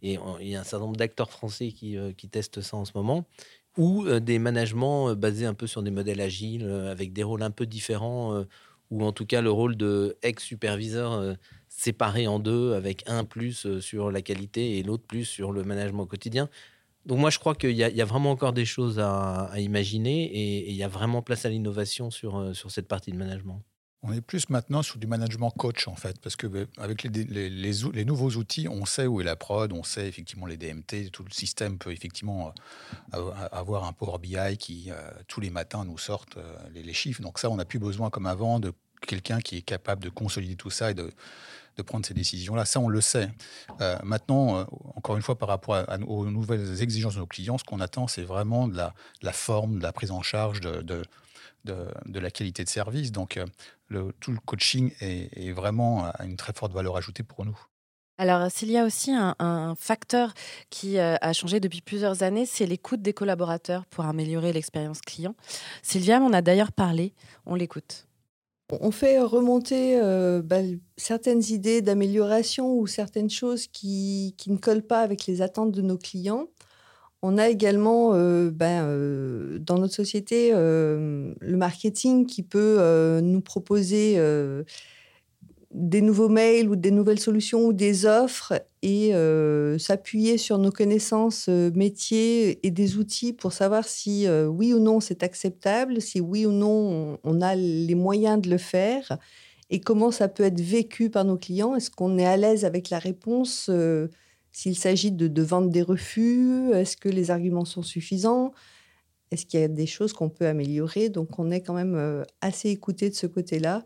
et 0.02 0.20
il 0.40 0.48
y 0.48 0.56
a 0.56 0.62
un 0.62 0.64
certain 0.64 0.86
nombre 0.86 0.96
d'acteurs 0.96 1.30
français 1.30 1.74
qui, 1.74 1.98
qui, 2.18 2.30
testent 2.30 2.62
ça 2.62 2.78
en 2.78 2.86
ce 2.86 2.94
moment, 2.96 3.26
ou 3.78 4.08
des 4.20 4.40
managements 4.40 5.16
basés 5.16 5.46
un 5.46 5.54
peu 5.54 5.68
sur 5.68 5.82
des 5.84 5.92
modèles 5.92 6.22
agiles, 6.22 6.70
avec 6.90 7.14
des 7.14 7.24
rôles 7.24 7.44
un 7.44 7.52
peu 7.52 7.66
différents, 7.66 8.46
ou 8.92 9.04
en 9.04 9.12
tout 9.12 9.26
cas 9.26 9.42
le 9.42 9.50
rôle 9.52 9.76
de 9.76 10.16
ex-superviseur 10.22 11.36
séparé 11.70 12.28
en 12.28 12.40
deux, 12.40 12.74
avec 12.74 13.04
un 13.08 13.24
plus 13.24 13.80
sur 13.80 14.12
la 14.12 14.22
qualité 14.22 14.78
et 14.78 14.84
l'autre 14.84 15.06
plus 15.08 15.26
sur 15.26 15.52
le 15.52 15.64
management 15.64 16.06
quotidien. 16.06 16.50
Donc 17.06 17.20
moi, 17.20 17.30
je 17.30 17.40
crois 17.40 17.54
qu'il 17.56 17.72
y, 17.72 17.84
a 17.84 18.06
vraiment 18.06 18.32
encore 18.32 18.54
des 18.54 18.66
choses 18.66 19.00
à, 19.00 19.52
imaginer 19.58 20.24
et, 20.26 20.70
il 20.70 20.76
y 20.76 20.84
a 20.84 20.88
vraiment 20.88 21.22
place 21.22 21.46
à 21.46 21.50
l'innovation 21.50 22.12
sur, 22.12 22.38
euh, 22.38 22.54
sur 22.54 22.72
cette 22.72 22.88
partie 22.88 23.12
de 23.12 23.18
management. 23.18 23.62
On 24.06 24.12
est 24.12 24.20
plus 24.20 24.50
maintenant 24.50 24.84
sur 24.84 24.98
du 24.98 25.08
management 25.08 25.50
coach 25.52 25.88
en 25.88 25.96
fait, 25.96 26.20
parce 26.20 26.36
que 26.36 26.48
euh, 26.48 26.66
avec 26.78 27.04
les, 27.04 28.04
nouveaux 28.04 28.32
outils, 28.32 28.68
on 28.68 28.86
sait 28.86 29.08
où 29.08 29.22
est 29.22 29.24
la 29.24 29.38
prod, 29.38 29.72
on 29.72 29.84
sait 29.84 30.08
effectivement 30.10 30.46
les 30.46 30.58
DMT, 30.58 31.10
tout 31.12 31.24
le 31.24 31.32
système 31.32 31.78
peut 31.78 31.92
effectivement 31.94 32.54
euh, 33.14 33.32
avoir 33.54 33.86
un 33.86 33.94
Power 33.94 34.20
BI 34.20 34.58
qui 34.58 34.92
euh, 34.92 35.10
tous 35.30 35.40
les 35.40 35.50
matins 35.50 35.86
nous 35.86 35.98
sortent 35.98 36.38
les, 36.74 36.94
chiffres. 36.94 37.22
Donc 37.22 37.40
ça, 37.40 37.50
on 37.50 37.56
n'a 37.56 37.66
plus 37.66 37.80
besoin 37.80 38.10
comme 38.10 38.26
avant 38.26 38.60
de 38.60 38.74
quelqu'un 39.08 39.40
qui 39.40 39.58
est 39.58 39.62
capable 39.62 40.04
de 40.04 40.10
consolider 40.10 40.58
tout 40.58 40.70
ça 40.70 40.92
et 40.92 40.94
de, 40.94 41.10
prendre 41.86 42.06
ces 42.06 42.14
décisions-là. 42.14 42.66
Ça, 42.66 42.80
on 42.82 42.90
le 42.90 43.02
sait. 43.02 43.32
maintenant, 44.04 44.68
encore 44.96 45.16
une 45.16 45.24
fois, 45.24 45.40
par 45.40 45.50
rapport 45.50 45.84
aux 46.06 46.30
nouvelles 46.30 46.84
exigences 46.84 47.16
de 47.16 47.20
nos 47.20 47.26
clients, 47.26 47.58
ce 47.58 47.64
qu'on 47.64 47.80
attend, 47.80 48.08
c'est 48.08 48.22
vraiment 48.22 48.68
de 48.68 48.78
la, 48.78 48.94
forme, 49.32 49.80
de 49.80 49.84
la 49.84 49.92
prise 49.92 50.12
en 50.12 50.22
charge, 50.22 50.62
de 50.62 51.04
de, 51.64 52.20
la 52.20 52.32
qualité 52.32 52.64
de 52.64 52.70
service. 52.70 53.12
Donc, 53.12 53.38
euh, 53.38 53.46
le, 53.88 54.14
tout 54.20 54.32
le 54.32 54.40
coaching 54.46 54.92
est, 55.00 55.52
vraiment 55.52 56.06
à 56.06 56.26
une 56.26 56.38
très 56.38 56.54
forte 56.54 56.74
valeur 56.74 56.98
ajoutée 56.98 57.24
pour 57.24 57.46
nous. 57.46 57.58
Alors, 58.20 58.52
s'il 58.52 58.70
y 58.70 58.78
a 58.78 58.86
aussi 58.86 59.12
un, 59.12 59.76
facteur 59.76 60.34
qui 60.70 61.00
euh, 61.00 61.16
a 61.20 61.34
changé 61.34 61.60
depuis 61.60 61.82
plusieurs 61.82 62.22
années, 62.22 62.46
c'est 62.46 62.66
l'écoute 62.66 63.02
des 63.02 63.14
collaborateurs 63.14 63.86
pour 63.88 64.06
améliorer 64.06 64.54
l'expérience 64.54 65.02
client. 65.02 65.36
Sylvia 65.82 66.20
m'en 66.20 66.32
a 66.32 66.42
d'ailleurs 66.42 66.72
parlé. 66.72 67.14
On 67.46 67.56
l'écoute. 67.56 68.08
On 68.82 68.92
fait 68.92 69.20
remonter 69.20 70.00
euh, 70.00 70.42
bah, 70.42 70.62
certaines 70.96 71.44
idées 71.44 71.82
d'amélioration 71.82 72.74
ou 72.74 72.88
certaines 72.88 73.30
choses 73.30 73.68
qui, 73.68 74.36
qui, 74.38 74.52
ne 74.52 74.58
collent 74.58 74.86
pas 74.86 75.02
avec 75.02 75.26
les 75.26 75.42
attentes 75.42 75.72
de 75.72 75.82
nos 75.82 75.98
clients. 75.98 76.48
On 77.26 77.38
a 77.38 77.48
également 77.48 78.12
euh, 78.14 78.52
ben, 78.52 78.84
euh, 78.84 79.58
dans 79.58 79.78
notre 79.78 79.94
société 79.94 80.52
euh, 80.52 81.34
le 81.40 81.56
marketing 81.56 82.26
qui 82.26 82.44
peut 82.44 83.22
nous 83.24 83.40
proposer 83.40 84.18
des 85.72 86.02
nouveaux 86.02 86.28
mails 86.28 86.70
ou 86.70 86.76
des 86.76 86.92
nouvelles 86.92 87.22
solutions 87.22 87.66
ou 87.66 87.72
des 87.72 88.06
offres 88.06 88.62
et 88.82 89.14
s'appuyer 89.80 90.38
sur 90.38 90.58
nos 90.58 90.72
connaissances 90.72 91.48
métiers 91.48 92.66
et 92.68 92.72
des 92.72 92.98
outils 92.98 93.32
pour 93.32 93.54
savoir 93.54 93.86
si 93.86 94.28
oui 94.30 94.74
ou 94.74 94.80
non 94.80 95.00
c'est 95.00 95.24
acceptable, 95.24 96.02
si 96.02 96.20
oui 96.20 96.46
ou 96.46 96.52
non 96.52 97.18
on, 97.24 97.42
a 97.42 97.56
les 97.56 97.96
moyens 97.96 98.42
de 98.42 98.50
le 98.50 98.58
faire 98.58 99.18
et 99.70 99.80
comment 99.80 100.12
ça 100.12 100.28
peut 100.28 100.44
être 100.44 100.60
vécu 100.60 101.10
par 101.10 101.24
nos 101.24 101.38
clients. 101.38 101.76
Est-ce 101.76 101.90
qu'on 101.90 102.18
est 102.18 102.26
à 102.26 102.36
l'aise 102.36 102.66
avec 102.66 102.90
la 102.90 103.00
réponse 103.00 103.70
s'il 104.54 104.78
s'agit 104.78 105.12
de, 105.12 105.42
vendre 105.42 105.70
des 105.70 105.82
refus, 105.82 106.72
est-ce 106.74 106.96
que 106.96 107.10
les 107.10 107.32
arguments 107.32 107.66
sont 107.66 107.82
suffisants? 107.82 108.54
Est-ce 109.32 109.48
qu'il 109.48 109.60
y 109.60 109.64
a 109.64 109.68
des 109.68 109.88
choses 109.88 110.14
qu'on 110.14 110.30
peut 110.30 110.46
améliorer? 110.46 111.10
Donc 111.10 111.40
on 111.40 111.50
est 111.50 111.62
quand 111.62 111.74
même 111.74 111.96
euh, 111.96 112.24
assez 112.40 112.70
écouté 112.70 113.10
de 113.10 113.16
ce 113.16 113.26
côté-là. 113.26 113.84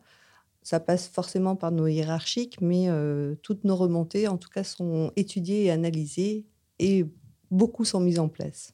Ça 0.62 0.82
passe 0.82 1.08
forcément 1.08 1.56
par 1.56 1.72
nos 1.72 1.88
hiérarchiques, 1.88 2.60
mais 2.60 2.90
euh, 2.90 3.36
toutes 3.42 3.64
nos 3.64 3.78
remontées, 3.78 4.28
en 4.28 4.38
tout 4.38 4.50
cas, 4.50 4.66
sont 4.66 5.14
étudiées 5.16 5.64
et 5.64 5.72
analysées 5.72 6.46
et 6.80 7.06
beaucoup 7.50 7.86
sont 7.86 8.02
mises 8.02 8.20
en 8.20 8.28
place. 8.28 8.74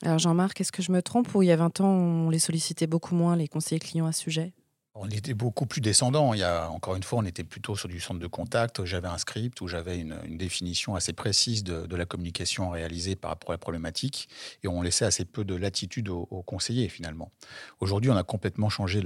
Alors 0.00 0.18
Jean-Marc, 0.18 0.62
est-ce 0.62 0.72
que 0.72 0.82
je 0.82 0.92
me 0.92 1.02
trompe 1.02 1.34
ou 1.34 1.42
il 1.42 1.48
y 1.48 1.52
a 1.52 1.56
20 1.56 1.82
ans, 1.82 1.92
on 1.92 2.30
les 2.30 2.38
sollicitait 2.38 2.86
beaucoup 2.86 3.14
moins, 3.14 3.36
les 3.36 3.48
conseillers 3.48 3.80
clients 3.80 4.06
à 4.06 4.12
sujet? 4.12 4.54
On 4.96 5.08
était 5.08 5.34
beaucoup 5.34 5.66
plus 5.66 5.80
descendant. 5.80 6.34
Il 6.34 6.40
y 6.40 6.44
a, 6.44 6.70
encore 6.70 6.94
une 6.94 7.02
fois, 7.02 7.18
on 7.18 7.24
était 7.24 7.42
plutôt 7.42 7.74
sur 7.74 7.88
du 7.88 7.98
centre 8.00 8.20
de 8.20 8.26
contact. 8.28 8.84
J'avais 8.84 9.08
un 9.08 9.18
script 9.18 9.60
où 9.60 9.66
j'avais 9.66 9.98
une, 9.98 10.14
définition 10.36 10.94
assez 10.94 11.12
précise 11.12 11.64
de, 11.64 11.96
la 11.96 12.06
communication 12.06 12.70
réalisée 12.70 13.16
par 13.16 13.30
rapport 13.30 13.50
à 13.50 13.54
la 13.54 13.58
problématique 13.58 14.28
et 14.62 14.68
on 14.68 14.82
laissait 14.82 15.04
assez 15.04 15.24
peu 15.24 15.44
de 15.44 15.54
latitude 15.54 16.08
aux, 16.08 16.42
conseillers 16.46 16.88
finalement. 16.88 17.32
Aujourd'hui, 17.80 18.10
on 18.10 18.16
a 18.16 18.22
complètement 18.22 18.68
changé 18.68 19.02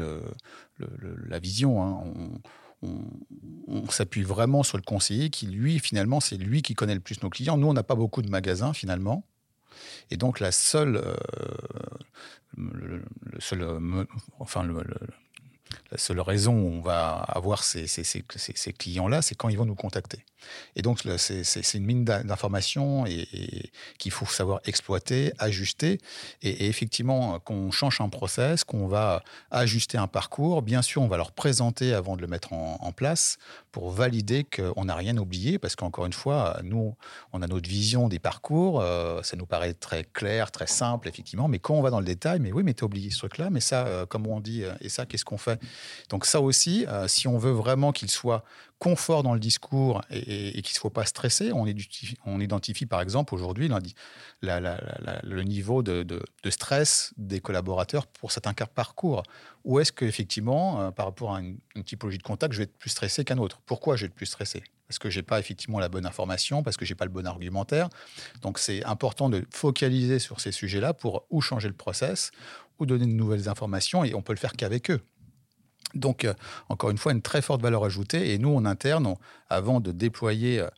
la 0.76 1.38
vision. 1.38 1.82
Hein. 1.82 2.04
On, 2.82 3.90
s'appuie 3.90 4.22
vraiment 4.22 4.62
sur 4.62 4.76
le 4.76 4.82
conseiller 4.82 5.30
qui, 5.30 5.46
lui, 5.46 5.78
finalement, 5.78 6.20
c'est 6.20 6.36
lui 6.36 6.62
qui 6.62 6.74
connaît 6.74 6.94
le 6.94 7.00
plus 7.00 7.22
nos 7.22 7.30
clients. 7.30 7.56
Nous, 7.56 7.66
on 7.66 7.72
n'a 7.72 7.82
pas 7.82 7.94
beaucoup 7.94 8.22
de 8.22 8.28
magasins 8.28 8.72
finalement. 8.72 9.24
Et 10.10 10.16
donc, 10.16 10.40
la 10.40 10.52
seule, 10.52 10.96
euh, 10.96 11.14
le, 12.56 13.02
seul, 13.40 13.62
euh, 13.62 14.04
enfin, 14.38 14.62
le, 14.62 14.84
la 15.90 15.98
seule 15.98 16.20
raison 16.20 16.54
où 16.54 16.66
on 16.68 16.80
va 16.80 17.14
avoir 17.14 17.64
ces, 17.64 17.86
ces, 17.86 18.72
clients-là, 18.72 19.22
c'est 19.22 19.34
quand 19.34 19.48
ils 19.48 19.56
vont 19.56 19.64
nous 19.64 19.74
contacter. 19.74 20.24
Et 20.76 20.82
donc, 20.82 21.00
c'est 21.16 21.74
une 21.74 21.84
mine 21.84 22.04
d'informations 22.04 23.06
et, 23.06 23.70
qu'il 23.98 24.12
faut 24.12 24.26
savoir 24.26 24.60
exploiter, 24.64 25.32
ajuster. 25.38 25.98
Et, 26.42 26.68
effectivement, 26.68 27.38
qu'on 27.40 27.70
change 27.70 28.00
un 28.00 28.08
process, 28.08 28.64
qu'on 28.64 28.86
va 28.86 29.22
ajuster 29.50 29.98
un 29.98 30.06
parcours, 30.06 30.62
bien 30.62 30.82
sûr, 30.82 31.02
on 31.02 31.08
va 31.08 31.16
leur 31.16 31.32
présenter 31.32 31.94
avant 31.94 32.16
de 32.16 32.22
le 32.22 32.28
mettre 32.28 32.52
en, 32.52 32.92
place 32.96 33.36
pour 33.70 33.90
valider 33.90 34.44
qu'on 34.44 34.86
n'a 34.86 34.94
rien 34.94 35.16
oublié. 35.18 35.58
Parce 35.58 35.76
qu'encore 35.76 36.06
une 36.06 36.12
fois, 36.12 36.58
nous, 36.64 36.96
on 37.32 37.42
a 37.42 37.46
notre 37.46 37.68
vision 37.68 38.08
des 38.08 38.18
parcours. 38.18 38.80
Euh, 38.80 39.22
ça 39.22 39.36
nous 39.36 39.46
paraît 39.46 39.74
très 39.74 40.04
clair, 40.04 40.50
très 40.50 40.66
simple, 40.66 41.08
effectivement. 41.08 41.48
Mais 41.48 41.58
quand 41.58 41.74
on 41.74 41.82
va 41.82 41.90
dans 41.90 42.00
le 42.00 42.06
détail, 42.06 42.40
mais 42.40 42.52
oui, 42.52 42.62
mais 42.62 42.74
tu 42.74 42.84
as 42.84 42.86
oublié 42.86 43.10
ce 43.10 43.18
truc-là, 43.18 43.50
mais 43.50 43.60
ça, 43.60 43.86
euh, 43.86 44.06
comment 44.06 44.36
on 44.36 44.40
dit, 44.40 44.64
euh, 44.64 44.72
et 44.80 44.88
ça, 44.88 45.06
qu'est-ce 45.06 45.24
qu'on 45.24 45.38
fait? 45.38 45.60
Donc, 46.08 46.26
ça 46.26 46.40
aussi, 46.40 46.86
si 47.06 47.28
on 47.28 47.38
veut 47.38 47.52
vraiment 47.52 47.92
qu'il 47.92 48.10
soit 48.10 48.44
confort 48.78 49.22
dans 49.22 49.34
le 49.34 49.40
discours 49.40 50.02
et, 50.10 50.62
qu'il 50.62 50.74
ne 50.74 50.78
faut 50.78 50.90
pas 50.90 51.04
stresser. 51.04 51.50
On 51.52 52.40
identifie, 52.40 52.86
par 52.86 53.00
exemple 53.00 53.34
aujourd'hui 53.34 53.68
le 54.42 55.42
niveau 55.42 55.82
de, 55.82 56.22
stress 56.48 57.12
des 57.16 57.40
collaborateurs 57.40 58.06
pour 58.06 58.32
certains 58.32 58.52
parcours. 58.52 59.22
Ou 59.64 59.80
est-ce 59.80 59.92
qu'effectivement, 59.92 60.80
euh, 60.80 60.90
par 60.90 61.06
rapport 61.06 61.34
à 61.34 61.40
une, 61.40 61.58
typologie 61.84 62.18
de 62.18 62.22
contact, 62.22 62.54
je 62.54 62.58
vais 62.58 62.64
être 62.64 62.78
plus 62.78 62.90
stressé 62.90 63.24
qu'un 63.24 63.38
autre? 63.38 63.60
Pourquoi 63.66 63.96
je 63.96 64.02
vais 64.02 64.06
être 64.06 64.14
plus 64.14 64.26
stressé? 64.26 64.62
Parce 64.86 64.98
que 64.98 65.10
je 65.10 65.18
n'ai 65.18 65.22
pas 65.22 65.38
effectivement 65.38 65.78
la 65.78 65.88
bonne 65.88 66.06
information, 66.06 66.62
parce 66.62 66.76
que 66.76 66.86
je 66.86 66.92
n'ai 66.92 66.96
pas 66.96 67.04
le 67.04 67.10
bon 67.10 67.26
argumentaire. 67.26 67.88
Donc 68.40 68.58
c'est 68.58 68.82
important 68.84 69.28
de 69.28 69.44
focaliser 69.52 70.18
sur 70.18 70.40
ces 70.40 70.52
sujets-là 70.52 70.94
pour 70.94 71.26
ou 71.28 71.40
changer 71.40 71.68
le 71.68 71.74
process, 71.74 72.30
ou 72.78 72.86
donner 72.86 73.06
de 73.06 73.12
nouvelles 73.12 73.48
informations, 73.48 74.04
et 74.04 74.14
on 74.14 74.22
peut 74.22 74.32
le 74.32 74.38
faire 74.38 74.52
qu'avec 74.52 74.90
eux. 74.90 75.00
Donc, 75.94 76.24
euh, 76.24 76.34
encore 76.68 76.90
une 76.90 76.98
fois, 76.98 77.12
une 77.12 77.22
très 77.22 77.42
forte 77.42 77.62
valeur 77.62 77.84
ajoutée. 77.84 78.32
Et 78.32 78.38
nous, 78.38 78.54
en 78.54 78.64
interne, 78.64 79.14
avant 79.48 79.80
de 79.80 79.92
déployer 79.92 80.60
euh, 80.60 80.68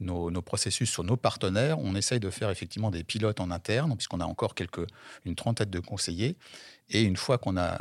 nos, 0.00 0.42
processus 0.42 0.90
sur 0.90 1.04
nos 1.04 1.16
partenaires, 1.16 1.78
on 1.78 1.94
essaye 1.94 2.20
de 2.20 2.30
faire 2.30 2.50
effectivement 2.50 2.90
des 2.90 3.04
pilotes 3.04 3.40
en 3.40 3.50
interne, 3.50 3.96
puisqu'on 3.96 4.20
a 4.20 4.24
encore 4.24 4.54
quelques, 4.54 4.86
une 5.24 5.34
trentaine 5.34 5.70
de 5.70 5.80
conseillers. 5.80 6.36
Et 6.90 7.02
une 7.02 7.16
fois 7.16 7.38
qu'on 7.38 7.56
a, 7.56 7.78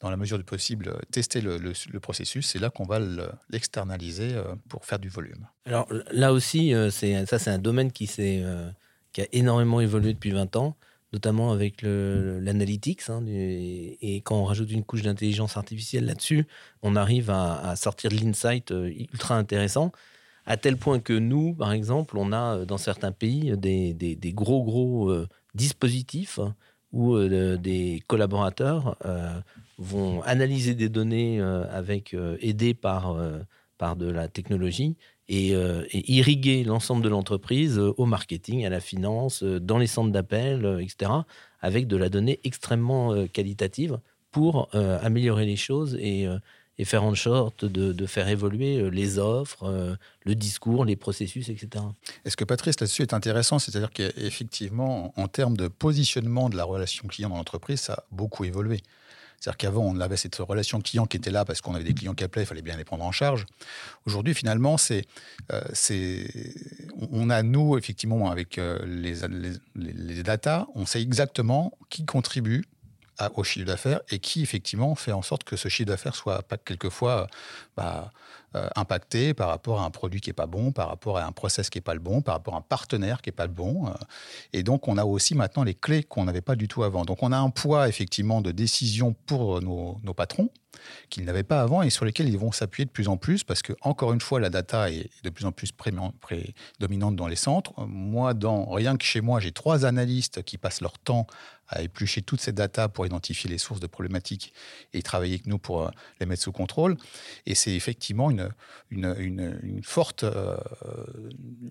dans 0.00 0.10
la 0.10 0.16
mesure 0.16 0.38
du 0.38 0.44
possible, 0.44 0.98
testé 1.10 1.40
le, 1.40 1.72
processus, 2.00 2.46
c'est 2.46 2.58
là 2.58 2.70
qu'on 2.70 2.84
va 2.84 3.00
l'externaliser 3.48 4.34
euh, 4.34 4.54
pour 4.68 4.84
faire 4.84 4.98
du 4.98 5.08
volume. 5.08 5.46
Alors 5.64 5.88
là 6.10 6.32
aussi, 6.32 6.72
ça, 6.90 7.38
c'est 7.38 7.50
un 7.50 7.58
domaine 7.58 7.92
qui, 7.92 8.06
qui 8.06 9.20
a 9.20 9.26
énormément 9.32 9.80
évolué 9.80 10.12
depuis 10.12 10.30
20 10.30 10.56
ans 10.56 10.76
notamment 11.12 11.52
avec 11.52 11.82
l'analytics. 11.82 13.08
Hein, 13.08 13.24
et 13.26 14.20
quand 14.24 14.36
on 14.36 14.44
rajoute 14.44 14.70
une 14.70 14.84
couche 14.84 15.02
d'intelligence 15.02 15.56
artificielle 15.56 16.06
là-dessus, 16.06 16.46
on 16.82 16.96
arrive 16.96 17.30
à, 17.30 17.74
sortir 17.76 18.10
de 18.10 18.16
l'insight 18.16 18.70
euh, 18.70 18.90
ultra 18.90 19.36
intéressant, 19.36 19.92
à 20.46 20.56
tel 20.56 20.76
point 20.76 21.00
que 21.00 21.12
nous, 21.12 21.54
par 21.54 21.72
exemple, 21.72 22.16
on 22.16 22.32
a 22.32 22.58
euh, 22.58 22.64
dans 22.64 22.78
certains 22.78 23.12
pays 23.12 23.56
des, 23.56 24.32
gros, 24.34 24.62
gros 24.64 25.10
euh, 25.10 25.28
dispositifs 25.54 26.40
où 26.92 27.16
des 27.20 28.02
collaborateurs 28.08 28.96
vont 29.78 30.22
analyser 30.22 30.74
des 30.74 30.88
données 30.88 31.40
avec, 31.40 32.16
aidés 32.40 32.74
par, 32.74 33.16
par 33.78 33.94
de 33.94 34.10
la 34.10 34.26
technologie 34.26 34.96
euh, 35.30 35.84
et, 35.90 36.12
irriguer 36.12 36.64
l'ensemble 36.64 37.02
de 37.02 37.08
l'entreprise 37.08 37.78
euh, 37.78 37.94
au 37.98 38.06
marketing, 38.06 38.64
à 38.66 38.68
la 38.68 38.80
finance, 38.80 39.44
euh, 39.44 39.60
dans 39.60 39.78
les 39.78 39.86
centres 39.86 40.10
d'appel, 40.10 40.78
etc., 40.80 41.10
avec 41.60 41.86
de 41.86 41.96
la 41.96 42.08
donnée 42.08 42.40
extrêmement 42.42 43.26
qualitative 43.26 44.00
pour 44.30 44.70
améliorer 44.72 45.44
les 45.44 45.56
choses 45.56 45.94
et, 46.00 46.26
faire 46.84 47.04
en 47.04 47.14
sorte 47.14 47.66
de, 47.66 48.06
faire 48.06 48.28
évoluer 48.28 48.90
les 48.90 49.18
offres, 49.18 49.98
le 50.24 50.34
discours, 50.34 50.86
les 50.86 50.96
processus, 50.96 51.50
etc. 51.50 51.84
Est-ce 52.24 52.38
que 52.38 52.44
Patrice, 52.44 52.80
là-dessus, 52.80 53.02
est 53.02 53.12
intéressant? 53.12 53.58
C'est-à-dire 53.58 53.90
qu'effectivement, 53.90 55.12
en 55.16 55.28
termes 55.28 55.54
de 55.54 55.68
positionnement 55.68 56.48
de 56.48 56.56
la 56.56 56.64
relation 56.64 57.06
client 57.08 57.28
dans 57.28 57.36
l'entreprise, 57.36 57.80
ça 57.80 57.92
a 57.92 58.04
beaucoup 58.10 58.44
évolué. 58.44 58.80
C'est-à-dire 59.40 59.56
qu'avant, 59.56 59.82
on 59.82 59.98
avait 60.00 60.18
cette 60.18 60.36
relation 60.36 60.80
client 60.82 61.06
qui 61.06 61.16
était 61.16 61.30
là 61.30 61.46
parce 61.46 61.62
qu'on 61.62 61.74
avait 61.74 61.84
des 61.84 61.94
clients 61.94 62.14
qui 62.14 62.24
appelaient, 62.24 62.42
il 62.42 62.46
fallait 62.46 62.60
bien 62.60 62.76
les 62.76 62.84
prendre 62.84 63.04
en 63.04 63.12
charge. 63.12 63.46
Aujourd'hui, 64.04 64.34
finalement, 64.34 64.76
c'est, 64.76 65.06
euh, 65.50 65.62
on 67.10 67.30
a, 67.30 67.42
nous, 67.42 67.78
effectivement, 67.78 68.30
avec 68.30 68.58
euh, 68.58 68.78
les, 68.84 69.14
les, 69.74 70.22
data, 70.22 70.66
on 70.74 70.84
sait 70.84 71.00
exactement 71.00 71.72
qui 71.88 72.04
contribue 72.04 72.64
au 73.34 73.44
chiffre 73.44 73.66
d'affaires 73.66 74.00
et 74.10 74.18
qui, 74.18 74.42
effectivement, 74.42 74.94
fait 74.94 75.12
en 75.12 75.22
sorte 75.22 75.44
que 75.44 75.56
ce 75.56 75.68
chiffre 75.68 75.88
d'affaires 75.88 76.14
soit 76.14 76.42
pas 76.42 76.56
quelquefois 76.56 77.26
bah, 77.76 78.12
euh, 78.56 78.68
impacté 78.74 79.32
par 79.32 79.48
rapport 79.48 79.80
à 79.80 79.84
un 79.84 79.90
produit 79.90 80.20
qui 80.20 80.28
n'est 80.28 80.34
pas 80.34 80.46
bon, 80.46 80.72
par 80.72 80.88
rapport 80.88 81.18
à 81.18 81.24
un 81.24 81.30
process 81.30 81.70
qui 81.70 81.78
n'est 81.78 81.82
pas 81.82 81.94
le 81.94 82.00
bon, 82.00 82.20
par 82.20 82.34
rapport 82.34 82.54
à 82.54 82.58
un 82.58 82.62
partenaire 82.62 83.22
qui 83.22 83.28
n'est 83.28 83.36
pas 83.36 83.46
le 83.46 83.52
bon. 83.52 83.86
Euh. 83.86 83.92
et 84.52 84.64
donc, 84.64 84.88
on 84.88 84.98
a 84.98 85.04
aussi 85.04 85.36
maintenant 85.36 85.62
les 85.62 85.74
clés 85.74 86.02
qu'on 86.02 86.24
n'avait 86.24 86.40
pas 86.40 86.56
du 86.56 86.66
tout 86.66 86.82
avant. 86.82 87.04
Donc, 87.04 87.22
on 87.22 87.30
a 87.30 87.38
un 87.38 87.50
poids, 87.50 87.88
effectivement, 87.88 88.40
de 88.40 88.50
décision 88.50 89.14
pour 89.26 89.62
nos, 89.62 90.00
patrons 90.14 90.50
qu'ils 91.10 91.24
n'avaient 91.24 91.44
pas 91.44 91.60
avant 91.60 91.82
et 91.82 91.90
sur 91.90 92.04
lesquels 92.04 92.28
ils 92.28 92.38
vont 92.38 92.52
s'appuyer 92.52 92.84
de 92.84 92.90
plus 92.90 93.06
en 93.06 93.16
plus 93.16 93.44
parce 93.44 93.62
que, 93.62 93.72
encore 93.82 94.12
une 94.12 94.20
fois, 94.20 94.40
la 94.40 94.50
data 94.50 94.90
est 94.90 95.10
de 95.22 95.30
plus 95.30 95.44
en 95.44 95.52
plus 95.52 95.70
prédominante 95.72 97.14
dans 97.14 97.28
les 97.28 97.36
centres. 97.36 97.72
Moi, 97.86 98.34
dans, 98.34 98.64
rien 98.70 98.96
que 98.96 99.04
chez 99.04 99.20
moi, 99.20 99.38
j'ai 99.38 99.52
trois 99.52 99.84
analystes 99.84 100.42
qui 100.42 100.58
passent 100.58 100.80
leur 100.80 100.98
temps 100.98 101.26
à 101.70 101.82
éplucher 101.82 102.22
toutes 102.22 102.40
ces 102.40 102.52
datas 102.52 102.88
pour 102.88 103.06
identifier 103.06 103.48
les 103.48 103.58
sources 103.58 103.80
de 103.80 103.86
problématiques 103.86 104.52
et 104.92 105.02
travailler 105.02 105.34
avec 105.34 105.46
nous 105.46 105.58
pour 105.58 105.82
euh, 105.82 105.90
les 106.18 106.26
mettre 106.26 106.42
sous 106.42 106.52
contrôle. 106.52 106.96
Et 107.46 107.54
c'est 107.54 107.74
effectivement 107.74 108.30
une, 108.30 108.39
une, 108.90 109.80
forte, 109.82 110.24
euh, 110.24 110.56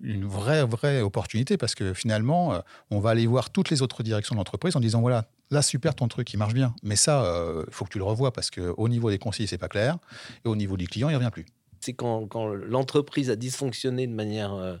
une 0.02 0.24
vraie, 0.26 0.64
vraie 0.64 1.00
opportunité 1.02 1.56
parce 1.56 1.74
que 1.74 1.94
finalement, 1.94 2.54
euh, 2.54 2.60
on 2.90 3.00
va 3.00 3.10
aller 3.10 3.26
voir 3.26 3.50
toutes 3.50 3.70
les 3.70 3.82
autres 3.82 4.02
directions 4.02 4.34
de 4.34 4.38
l'entreprise 4.38 4.76
en 4.76 4.80
disant 4.80 5.00
voilà, 5.00 5.26
là, 5.50 5.62
super, 5.62 5.94
ton 5.94 6.08
truc, 6.08 6.32
il 6.32 6.36
marche 6.36 6.54
bien. 6.54 6.74
Mais 6.82 6.96
ça, 6.96 7.24
il 7.66 7.72
faut 7.72 7.84
que 7.84 7.90
tu 7.90 7.98
le 7.98 8.04
revoies 8.04 8.32
parce 8.32 8.50
qu'au 8.50 8.88
niveau 8.88 9.10
des 9.10 9.18
conseillers, 9.18 9.46
c'est 9.46 9.58
pas 9.58 9.68
clair. 9.68 9.98
Et 10.44 10.48
au 10.48 10.56
niveau 10.56 10.76
du 10.76 10.86
client, 10.86 11.08
il 11.08 11.12
ne 11.12 11.18
revient 11.18 11.30
plus. 11.30 11.46
C'est 11.80 11.94
quand, 11.94 12.26
quand 12.26 12.46
l'entreprise 12.46 13.30
a 13.30 13.36
dysfonctionné 13.36 14.06
de 14.06 14.14
manière 14.14 14.80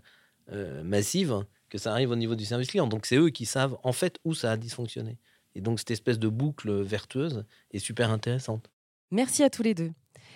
massive 0.84 1.44
que 1.70 1.78
ça 1.78 1.92
arrive 1.92 2.10
au 2.10 2.16
niveau 2.16 2.34
du 2.34 2.44
service 2.44 2.68
client. 2.68 2.86
Donc 2.86 3.06
c'est 3.06 3.16
eux 3.16 3.30
qui 3.30 3.46
savent 3.46 3.78
en 3.82 3.92
fait 3.92 4.18
où 4.24 4.34
ça 4.34 4.52
a 4.52 4.56
dysfonctionné. 4.56 5.18
Et 5.54 5.60
donc 5.60 5.78
cette 5.78 5.90
espèce 5.90 6.18
de 6.18 6.28
boucle 6.28 6.82
vertueuse 6.82 7.44
est 7.72 7.78
super 7.78 8.10
intéressante. 8.10 8.70
Merci 9.10 9.42
à 9.42 9.50
tous 9.50 9.62
les 9.62 9.74
deux. 9.74 9.92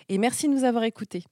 Et 0.09 0.19
merci 0.19 0.49
de 0.49 0.55
nous 0.55 0.65
avoir 0.65 0.85
écoutés. 0.85 1.25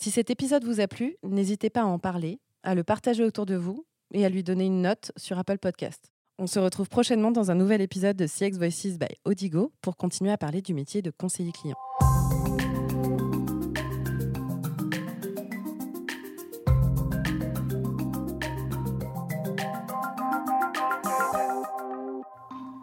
Si 0.00 0.12
cet 0.12 0.30
épisode 0.30 0.62
vous 0.62 0.78
a 0.78 0.86
plu, 0.86 1.16
n'hésitez 1.24 1.70
pas 1.70 1.80
à 1.80 1.86
en 1.86 1.98
parler, 1.98 2.38
à 2.62 2.76
le 2.76 2.84
partager 2.84 3.24
autour 3.24 3.46
de 3.46 3.56
vous 3.56 3.84
et 4.14 4.24
à 4.24 4.28
lui 4.28 4.44
donner 4.44 4.66
une 4.66 4.80
note 4.80 5.10
sur 5.16 5.36
Apple 5.40 5.58
Podcast. 5.58 6.12
On 6.38 6.46
se 6.46 6.60
retrouve 6.60 6.88
prochainement 6.88 7.32
dans 7.32 7.50
un 7.50 7.56
nouvel 7.56 7.80
épisode 7.80 8.16
de 8.16 8.28
CX 8.28 8.58
Voices 8.58 8.96
by 8.96 9.08
Odigo 9.24 9.72
pour 9.82 9.96
continuer 9.96 10.30
à 10.30 10.38
parler 10.38 10.62
du 10.62 10.72
métier 10.72 11.02
de 11.02 11.10
conseiller 11.10 11.50
client. 11.50 11.74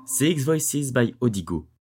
CX 0.05 0.43
Voices 0.43 0.91
by 0.91 1.15
Odigo 1.21 1.65